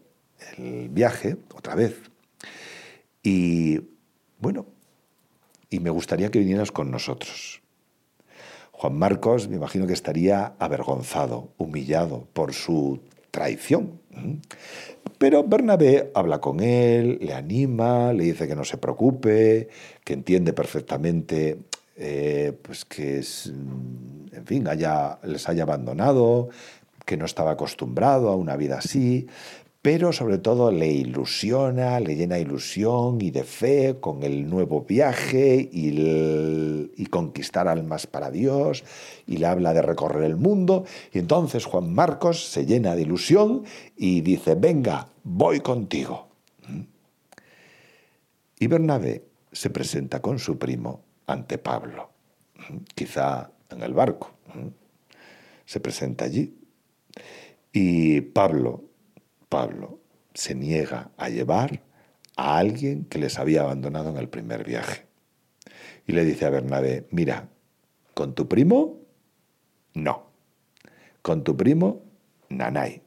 el 0.57 0.89
viaje 0.89 1.37
otra 1.55 1.75
vez. 1.75 1.97
Y 3.23 3.81
bueno, 4.39 4.67
y 5.71 5.81
me 5.81 5.91
gustaría 5.91 6.31
que 6.31 6.39
vinieras 6.39 6.73
con 6.73 6.91
nosotros. 6.91 7.61
Juan 8.73 8.97
Marcos 8.97 9.49
me 9.49 9.57
imagino 9.57 9.87
que 9.87 9.93
estaría 9.93 10.55
avergonzado, 10.61 11.53
humillado 11.59 12.29
por 12.33 12.55
su 12.55 13.01
traición. 13.31 14.01
Pero 15.19 15.45
Bernabé 15.45 16.11
habla 16.15 16.41
con 16.41 16.61
él, 16.61 17.19
le 17.21 17.35
anima, 17.35 18.13
le 18.13 18.25
dice 18.25 18.47
que 18.47 18.55
no 18.55 18.65
se 18.65 18.79
preocupe, 18.79 19.69
que 20.05 20.13
entiende 20.13 20.53
perfectamente 20.53 21.59
eh, 22.01 22.57
pues 22.63 22.85
que 22.85 23.19
es, 23.19 23.47
en 23.47 24.47
fin, 24.47 24.69
haya, 24.69 25.19
les 25.25 25.49
haya 25.49 25.65
abandonado, 25.65 26.49
que 27.05 27.17
no 27.17 27.25
estaba 27.25 27.53
acostumbrado 27.53 28.29
a 28.29 28.37
una 28.37 28.57
vida 28.57 28.79
así, 28.79 29.27
pero 29.89 30.13
sobre 30.13 30.37
todo 30.37 30.71
le 30.71 30.93
ilusiona, 30.93 31.99
le 31.99 32.15
llena 32.15 32.39
ilusión 32.39 33.23
y 33.23 33.31
de 33.31 33.43
fe 33.43 33.97
con 33.99 34.23
el 34.23 34.47
nuevo 34.47 34.83
viaje 34.83 35.67
y, 35.73 37.07
conquistar 37.07 37.69
almas 37.69 38.07
para 38.07 38.31
Dios 38.31 38.85
y 39.27 39.39
le 39.39 39.47
habla 39.47 39.73
de 39.73 39.81
recorrer 39.81 40.25
el 40.25 40.37
mundo 40.37 40.85
y 41.11 41.19
entonces 41.19 41.65
Juan 41.65 41.95
Marcos 41.95 42.51
se 42.51 42.67
llena 42.67 42.95
de 42.95 43.01
ilusión 43.01 43.65
y 43.97 44.21
dice, 44.21 44.57
venga, 44.57 45.09
voy 45.25 45.61
contigo. 45.61 46.29
Y 48.61 48.67
Bernabé 48.67 49.25
se 49.53 49.71
presenta 49.71 50.21
con 50.21 50.39
su 50.39 50.59
primo 50.59 51.01
ante 51.27 51.57
Pablo, 51.57 52.11
quizá 52.95 53.51
en 53.71 53.83
el 53.83 53.95
barco. 53.95 54.33
Se 55.65 55.81
presenta 55.81 56.27
allí. 56.27 56.55
Y 57.73 58.21
Pablo 58.21 58.88
Pablo 59.49 60.01
se 60.35 60.55
niega 60.55 61.11
a 61.17 61.29
llevar 61.29 61.83
a 62.37 62.59
alguien 62.59 63.05
que 63.05 63.19
les 63.19 63.39
había 63.39 63.63
abandonado 63.63 64.11
en 64.11 64.17
el 64.17 64.29
primer 64.29 64.65
viaje. 64.65 65.07
Y 66.07 66.13
le 66.13 66.25
dice 66.25 66.47
a 66.47 66.51
Bernabé, 66.51 67.07
mira, 67.11 67.49
con 68.15 68.35
tu 68.35 68.49
primo, 68.49 69.01
no. 69.95 70.31
Con 71.23 71.45
tu 71.45 71.57
primo, 71.57 72.03
nanay. 72.49 73.03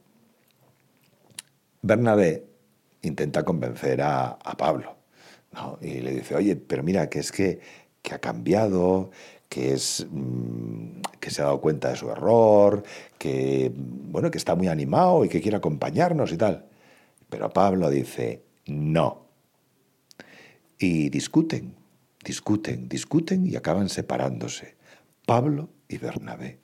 Bernabé 1.82 2.46
intenta 3.02 3.44
convencer 3.44 4.02
a, 4.02 4.38
Pablo. 4.58 4.98
Y 5.82 6.02
le 6.02 6.12
dice, 6.12 6.36
oye, 6.36 6.56
pero 6.56 6.84
mira, 6.84 7.10
que 7.10 7.20
es 7.20 7.32
que, 7.32 7.60
que 8.02 8.14
ha 8.14 8.20
cambiado, 8.20 9.12
que, 9.52 9.74
es, 9.74 10.08
mm, 10.10 11.02
que 11.20 11.30
se 11.30 11.42
ha 11.42 11.46
dado 11.46 11.60
cuenta 11.60 11.90
de 11.90 11.98
su 11.98 12.10
error, 12.10 12.84
que, 13.18 13.70
bueno, 13.76 14.32
que 14.32 14.38
está 14.38 14.56
muy 14.56 14.70
animado 14.70 15.26
y 15.26 15.30
que 15.30 15.42
quiere 15.42 15.58
acompañarnos 15.58 16.32
y 16.32 16.38
tal. 16.38 16.70
Pero 17.30 17.50
Pablo 17.50 17.90
dice, 17.90 18.46
no. 18.68 19.26
Y 20.80 21.10
discuten, 21.10 21.76
discuten, 22.24 22.88
discuten 22.88 23.46
y 23.46 23.58
acaban 23.58 23.90
separándose. 23.90 24.78
Pablo 25.26 25.68
y 25.90 25.98
Bernabé. 25.98 26.62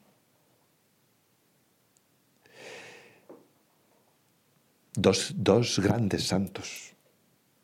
Dos, 4.95 5.33
dos 5.35 5.79
grandes 5.79 6.23
santos, 6.23 6.95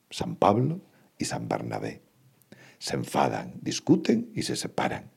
San 0.10 0.36
Pablo 0.36 0.82
y 1.18 1.24
San 1.24 1.48
Bernabé. 1.48 2.02
Se 2.78 2.96
enfadan, 2.96 3.54
discuten 3.62 4.30
y 4.36 4.42
se 4.42 4.58
separan. 4.58 5.13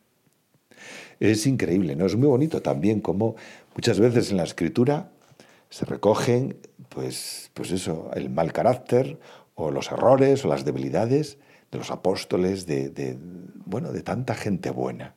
Es 1.20 1.46
increíble, 1.46 1.96
¿no? 1.96 2.06
Es 2.06 2.16
muy 2.16 2.28
bonito 2.28 2.60
también 2.62 3.00
como 3.00 3.36
muchas 3.74 3.98
veces 3.98 4.30
en 4.30 4.36
la 4.36 4.44
escritura 4.44 5.10
se 5.70 5.84
recogen, 5.84 6.58
pues, 6.88 7.50
pues 7.54 7.70
eso, 7.70 8.10
el 8.14 8.30
mal 8.30 8.52
carácter 8.52 9.18
o 9.54 9.70
los 9.70 9.90
errores 9.90 10.44
o 10.44 10.48
las 10.48 10.64
debilidades 10.64 11.38
de 11.70 11.78
los 11.78 11.90
apóstoles, 11.90 12.66
de, 12.66 13.18
bueno, 13.64 13.92
de 13.92 14.02
tanta 14.02 14.34
gente 14.34 14.70
buena. 14.70 15.14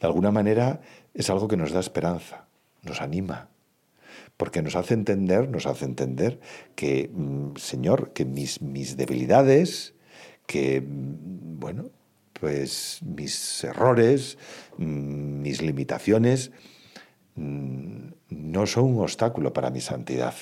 De 0.00 0.06
alguna 0.06 0.30
manera 0.30 0.80
es 1.12 1.30
algo 1.30 1.48
que 1.48 1.56
nos 1.56 1.72
da 1.72 1.80
esperanza, 1.80 2.46
nos 2.82 3.00
anima, 3.00 3.48
porque 4.36 4.62
nos 4.62 4.76
hace 4.76 4.94
entender, 4.94 5.48
nos 5.48 5.66
hace 5.66 5.84
entender 5.84 6.40
que, 6.74 7.10
mm, 7.12 7.56
Señor, 7.56 8.12
que 8.12 8.24
mis, 8.24 8.62
mis 8.62 8.96
debilidades, 8.96 9.94
que, 10.46 10.80
mm, 10.80 11.60
bueno, 11.60 11.90
pues 12.38 13.00
mis 13.02 13.64
errores, 13.64 14.38
mm, 14.78 15.42
mis 15.42 15.62
limitaciones, 15.62 16.52
mm, 17.36 18.08
no 18.30 18.66
son 18.66 18.84
un 18.84 19.00
obstáculo 19.00 19.52
para 19.52 19.70
mi 19.70 19.80
santidad. 19.80 20.34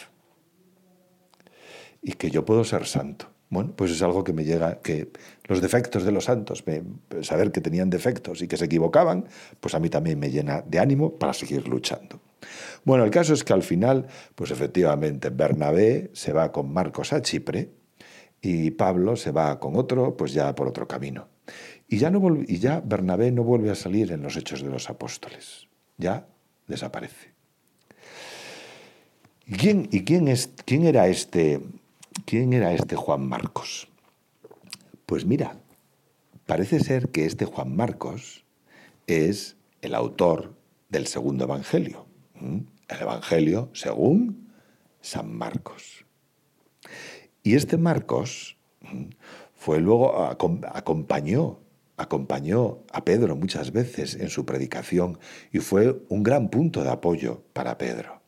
Y 2.03 2.13
que 2.13 2.31
yo 2.31 2.45
puedo 2.45 2.65
ser 2.65 2.87
santo. 2.87 3.33
Bueno, 3.53 3.75
pues 3.77 3.91
es 3.91 4.01
algo 4.03 4.25
que 4.25 4.33
me 4.33 4.45
llega, 4.45 4.81
que 4.81 5.13
los 5.45 5.61
defectos 5.61 6.05
de 6.05 6.11
los 6.11 6.25
santos, 6.25 6.65
saber 7.21 7.53
que 7.53 7.61
tenían 7.61 7.91
defectos 7.91 8.41
y 8.41 8.49
que 8.49 8.57
se 8.57 8.65
equivocaban, 8.65 9.27
pues 9.61 9.75
a 9.75 9.79
mí 9.79 9.91
también 9.91 10.19
me 10.19 10.31
llena 10.31 10.63
de 10.63 10.79
ánimo 10.79 11.19
para 11.19 11.35
seguir 11.35 11.69
luchando. 11.69 12.19
Bueno, 12.85 13.05
el 13.05 13.11
caso 13.11 13.35
es 13.35 13.45
que 13.45 13.53
al 13.53 13.63
final, 13.63 14.07
pues 14.35 14.51
efectivamente, 14.51 15.29
Bernabé 15.29 16.11
se 16.15 16.33
va 16.33 16.51
con 16.51 16.73
Marcos 16.73 17.13
a 17.13 17.21
Chipre 17.21 17.71
y 18.41 18.71
Pablo 18.71 19.17
se 19.17 19.33
va 19.33 19.61
con 19.61 19.77
otro, 19.77 20.17
pues 20.17 20.33
ya 20.33 20.55
por 20.55 20.67
otro 20.67 20.89
camino. 20.89 21.29
Y 21.89 21.99
ya, 21.99 22.11
no 22.11 22.21
y 22.47 22.59
ya 22.59 22.81
Bernabé 22.81 23.33
no 23.33 23.43
vuelve 23.43 23.71
a 23.71 23.75
salir 23.75 24.13
en 24.13 24.23
los 24.23 24.37
hechos 24.37 24.63
de 24.63 24.71
los 24.71 24.89
apóstoles, 24.89 25.69
ya 25.99 26.27
desaparece. 26.67 27.33
¿Y 29.47 29.57
quién, 29.57 29.89
y 29.91 30.05
quién, 30.05 30.29
es, 30.29 30.51
quién, 30.65 30.85
era 30.85 31.09
este, 31.09 31.61
quién 32.25 32.53
era 32.53 32.73
este 32.73 32.97
Juan 32.97 33.29
Marcos? 33.29 33.89
Pues 35.05 35.27
mira, 35.27 35.59
parece 36.47 36.81
ser 36.81 37.11
que 37.11 37.27
este 37.27 37.45
Juan 37.45 37.75
Marcos 37.77 38.45
es 39.07 39.57
el 39.83 39.95
autor 39.95 40.55
del 40.89 41.07
segundo 41.07 41.45
Evangelio, 41.45 42.07
el 42.41 43.01
Evangelio 43.01 43.69
según 43.75 44.53
San 45.01 45.37
Marcos. 45.37 46.07
Y 47.43 47.57
este 47.57 47.77
Marcos 47.77 48.57
fue 49.63 49.81
luego, 49.81 50.25
acompañó 50.25 51.61
acompañó 51.97 52.81
a 52.93 53.05
Pedro 53.05 53.37
muchas 53.37 53.71
veces 53.71 54.17
en 54.17 54.29
su 54.29 54.45
predicación 54.45 55.21
y 55.53 55.61
fue 55.61 56.03
un 56.09 56.25
gran 56.25 56.49
punto 56.49 56.83
de 56.83 56.91
apoyo 56.91 57.45
para 57.53 57.79
Pedro. 57.79 58.21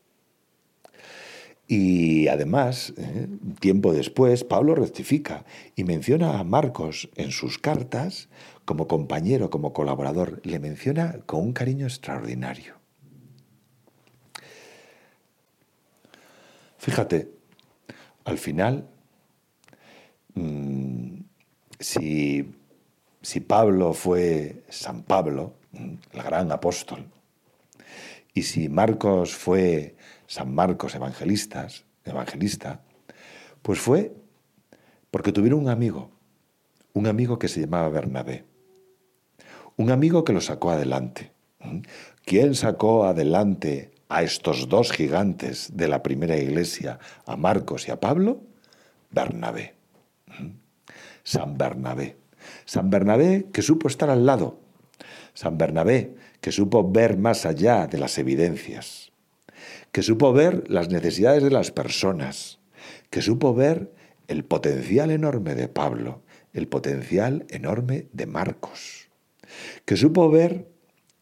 Y 1.67 2.29
además, 2.29 2.93
eh, 2.95 3.27
tiempo 3.59 3.91
después, 3.91 4.45
Pablo 4.45 4.75
rectifica 4.75 5.43
y 5.75 5.83
menciona 5.83 6.39
a 6.39 6.45
Marcos 6.45 7.09
en 7.15 7.31
sus 7.31 7.57
cartas 7.57 8.29
como 8.63 8.87
compañero, 8.87 9.49
como 9.49 9.73
colaborador, 9.73 10.39
le 10.45 10.59
menciona 10.59 11.19
con 11.25 11.41
un 11.41 11.51
cariño 11.51 11.85
extraordinario. 11.85 12.75
Fíjate, 16.77 17.29
al 18.23 18.37
final, 18.37 18.87
si, 21.79 22.53
si 23.21 23.39
Pablo 23.39 23.93
fue 23.93 24.63
San 24.69 25.03
Pablo, 25.03 25.53
el 25.73 26.23
gran 26.23 26.51
apóstol, 26.51 27.05
y 28.33 28.43
si 28.43 28.69
Marcos 28.69 29.33
fue 29.33 29.95
San 30.27 30.53
Marcos 30.53 30.95
evangelistas, 30.95 31.85
evangelista, 32.03 32.81
pues 33.61 33.79
fue 33.79 34.13
porque 35.09 35.31
tuvieron 35.31 35.61
un 35.61 35.69
amigo, 35.69 36.11
un 36.93 37.07
amigo 37.07 37.39
que 37.39 37.47
se 37.47 37.61
llamaba 37.61 37.87
Bernabé, 37.89 38.43
un 39.77 39.91
amigo 39.91 40.23
que 40.23 40.33
lo 40.33 40.41
sacó 40.41 40.71
adelante. 40.71 41.31
¿Quién 42.25 42.55
sacó 42.55 43.05
adelante 43.05 43.91
a 44.09 44.23
estos 44.23 44.67
dos 44.67 44.91
gigantes 44.91 45.75
de 45.75 45.87
la 45.87 46.03
primera 46.03 46.37
iglesia, 46.37 46.99
a 47.25 47.37
Marcos 47.37 47.87
y 47.87 47.91
a 47.91 47.99
Pablo? 47.99 48.41
Bernabé. 49.11 49.74
San 51.25 51.57
Bernabé. 51.57 52.17
San 52.65 52.89
Bernabé 52.89 53.47
que 53.51 53.63
supo 53.63 53.87
estar 53.89 54.09
al 54.09 54.25
lado. 54.25 54.61
San 55.33 55.57
Bernabé 55.57 56.15
que 56.39 56.51
supo 56.51 56.89
ver 56.89 57.17
más 57.17 57.45
allá 57.45 57.87
de 57.87 57.97
las 57.97 58.17
evidencias. 58.19 59.11
Que 59.91 60.03
supo 60.03 60.31
ver 60.31 60.69
las 60.69 60.89
necesidades 60.89 61.43
de 61.43 61.49
las 61.49 61.71
personas. 61.71 62.59
Que 63.09 63.23
supo 63.23 63.55
ver 63.55 63.91
el 64.27 64.45
potencial 64.45 65.09
enorme 65.09 65.55
de 65.55 65.67
Pablo, 65.67 66.21
el 66.53 66.67
potencial 66.67 67.45
enorme 67.49 68.07
de 68.13 68.27
Marcos. 68.27 69.09
Que 69.85 69.97
supo 69.97 70.29
ver 70.29 70.69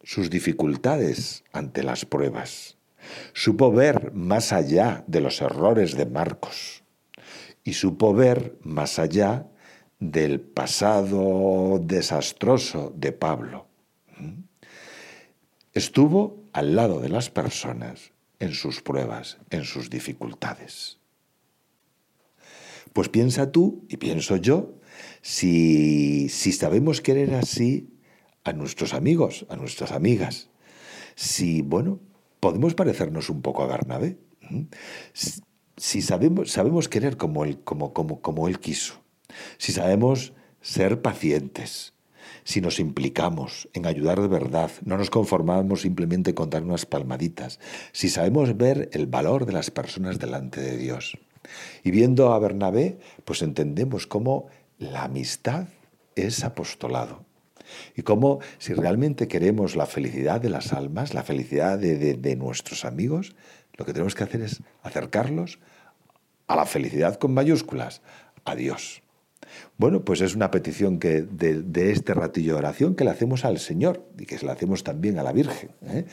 sus 0.03 0.29
dificultades 0.29 1.45
ante 1.53 1.81
las 1.81 2.05
pruebas. 2.05 2.77
Supo 3.33 3.71
ver 3.71 4.11
más 4.13 4.51
allá 4.51 5.05
de 5.07 5.21
los 5.21 5.41
errores 5.41 5.95
de 5.95 6.05
Marcos 6.05 6.83
y 7.63 7.73
supo 7.73 8.13
ver 8.13 8.57
más 8.63 8.99
allá 8.99 9.47
del 10.11 10.41
pasado 10.41 11.79
desastroso 11.81 12.93
de 12.95 13.13
Pablo. 13.13 13.67
Estuvo 15.73 16.43
al 16.51 16.75
lado 16.75 16.99
de 16.99 17.09
las 17.09 17.29
personas 17.29 18.11
en 18.39 18.53
sus 18.53 18.81
pruebas, 18.81 19.37
en 19.49 19.63
sus 19.63 19.89
dificultades. 19.89 20.99
Pues 22.91 23.09
piensa 23.09 23.51
tú 23.51 23.85
y 23.87 23.97
pienso 23.97 24.35
yo, 24.35 24.75
si, 25.21 26.27
si 26.29 26.51
sabemos 26.51 27.01
querer 27.01 27.33
así 27.35 27.89
a 28.43 28.53
nuestros 28.53 28.93
amigos, 28.93 29.45
a 29.49 29.55
nuestras 29.55 29.91
amigas, 29.93 30.49
si, 31.15 31.61
bueno, 31.61 31.99
podemos 32.39 32.75
parecernos 32.75 33.29
un 33.29 33.41
poco 33.41 33.63
a 33.63 33.67
Bernabé, 33.67 34.17
si 35.77 36.01
sabemos, 36.01 36.51
sabemos 36.51 36.89
querer 36.89 37.17
como 37.17 37.45
él, 37.45 37.63
como, 37.63 37.93
como, 37.93 38.21
como 38.21 38.47
él 38.47 38.59
quiso, 38.59 39.02
si 39.57 39.71
sabemos 39.71 40.33
ser 40.61 41.01
pacientes, 41.01 41.93
si 42.43 42.61
nos 42.61 42.79
implicamos 42.79 43.69
en 43.73 43.85
ayudar 43.85 44.21
de 44.21 44.27
verdad, 44.27 44.71
no 44.83 44.97
nos 44.97 45.09
conformamos 45.09 45.81
simplemente 45.81 46.33
con 46.33 46.49
dar 46.49 46.63
unas 46.63 46.85
palmaditas, 46.85 47.59
si 47.91 48.09
sabemos 48.09 48.57
ver 48.57 48.89
el 48.93 49.07
valor 49.07 49.45
de 49.45 49.53
las 49.53 49.71
personas 49.71 50.19
delante 50.19 50.61
de 50.61 50.77
Dios. 50.77 51.17
Y 51.83 51.91
viendo 51.91 52.33
a 52.33 52.39
Bernabé, 52.39 52.97
pues 53.25 53.41
entendemos 53.41 54.07
cómo 54.07 54.47
la 54.77 55.03
amistad 55.03 55.67
es 56.15 56.43
apostolado. 56.43 57.25
Y 57.95 58.03
cómo 58.03 58.39
si 58.57 58.73
realmente 58.73 59.27
queremos 59.27 59.75
la 59.75 59.85
felicidad 59.85 60.41
de 60.41 60.49
las 60.49 60.73
almas, 60.73 61.13
la 61.13 61.23
felicidad 61.23 61.79
de, 61.79 62.35
nuestros 62.35 62.85
amigos, 62.85 63.35
lo 63.77 63.85
que 63.85 63.93
tenemos 63.93 64.15
que 64.15 64.23
hacer 64.23 64.41
es 64.41 64.61
acercarlos 64.83 65.59
a 66.47 66.55
la 66.55 66.65
felicidad 66.65 67.15
con 67.15 67.33
mayúsculas, 67.33 68.01
a 68.45 68.55
Dios. 68.55 69.02
Bueno, 69.77 70.03
pues 70.03 70.21
es 70.21 70.35
una 70.35 70.51
petición 70.51 70.99
que 70.99 71.21
de, 71.21 71.91
este 71.91 72.13
ratillo 72.13 72.53
de 72.53 72.59
oración 72.59 72.95
que 72.95 73.03
le 73.03 73.11
hacemos 73.11 73.45
al 73.45 73.59
Señor 73.59 74.05
y 74.17 74.25
que 74.25 74.37
se 74.37 74.45
la 74.45 74.53
hacemos 74.53 74.83
también 74.83 75.19
a 75.19 75.23
la 75.23 75.31
Virgen. 75.31 75.71
¿eh? 75.87 76.05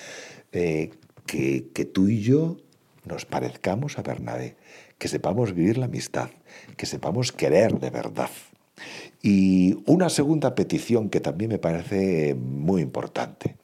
Eh, 0.52 0.90
que, 1.26 1.68
que 1.72 1.84
tú 1.84 2.08
y 2.08 2.20
yo 2.20 2.56
nos 3.04 3.24
parezcamos 3.24 3.98
a 3.98 4.02
Bernabé, 4.02 4.56
que 4.98 5.08
sepamos 5.08 5.54
vivir 5.54 5.78
la 5.78 5.86
amistad, 5.86 6.30
que 6.76 6.86
sepamos 6.86 7.32
querer 7.32 7.78
de 7.78 7.90
verdad. 7.90 8.30
Y 9.22 9.82
una 9.86 10.08
segunda 10.08 10.54
petición 10.54 11.10
que 11.10 11.20
también 11.20 11.50
me 11.50 11.58
parece 11.58 12.34
muy 12.34 12.82
importante. 12.82 13.56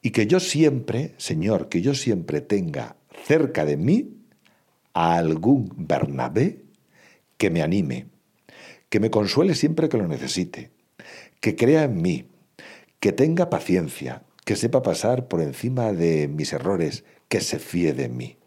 Y 0.00 0.10
que 0.10 0.26
yo 0.26 0.40
siempre, 0.40 1.14
Señor, 1.18 1.68
que 1.68 1.82
yo 1.82 1.94
siempre 1.94 2.40
tenga 2.40 2.96
cerca 3.24 3.64
de 3.64 3.76
mí 3.76 4.18
a 4.94 5.16
algún 5.16 5.72
Bernabé 5.76 6.62
que 7.36 7.50
me 7.50 7.62
anime, 7.62 8.06
que 8.88 9.00
me 9.00 9.10
consuele 9.10 9.54
siempre 9.54 9.88
que 9.88 9.98
lo 9.98 10.08
necesite, 10.08 10.70
que 11.40 11.56
crea 11.56 11.84
en 11.84 12.00
mí, 12.00 12.30
que 13.00 13.12
tenga 13.12 13.50
paciencia, 13.50 14.22
que 14.44 14.56
sepa 14.56 14.82
pasar 14.82 15.28
por 15.28 15.40
encima 15.40 15.92
de 15.92 16.28
mis 16.28 16.52
errores, 16.52 17.04
que 17.28 17.40
se 17.40 17.58
fíe 17.58 17.92
de 17.92 18.08
mí. 18.08 18.38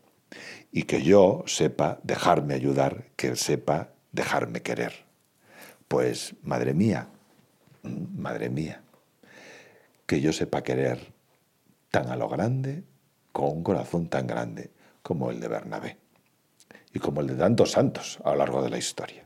Y 0.71 0.83
que 0.83 1.03
yo 1.03 1.43
sepa 1.47 1.99
dejarme 2.03 2.53
ayudar, 2.53 3.09
que 3.15 3.35
sepa 3.35 3.93
dejarme 4.11 4.61
querer. 4.61 5.05
Pues, 5.87 6.35
madre 6.43 6.73
mía, 6.73 7.09
madre 7.83 8.49
mía, 8.49 8.81
que 10.05 10.21
yo 10.21 10.33
sepa 10.33 10.63
querer 10.63 11.13
tan 11.89 12.09
a 12.09 12.15
lo 12.15 12.29
grande, 12.29 12.83
con 13.31 13.57
un 13.57 13.63
corazón 13.63 14.07
tan 14.07 14.27
grande 14.27 14.71
como 15.01 15.31
el 15.31 15.39
de 15.39 15.47
Bernabé 15.47 15.97
y 16.93 16.99
como 16.99 17.21
el 17.21 17.27
de 17.27 17.35
tantos 17.35 17.71
santos 17.71 18.19
a 18.23 18.31
lo 18.31 18.37
largo 18.37 18.61
de 18.61 18.69
la 18.69 18.77
historia. 18.77 19.25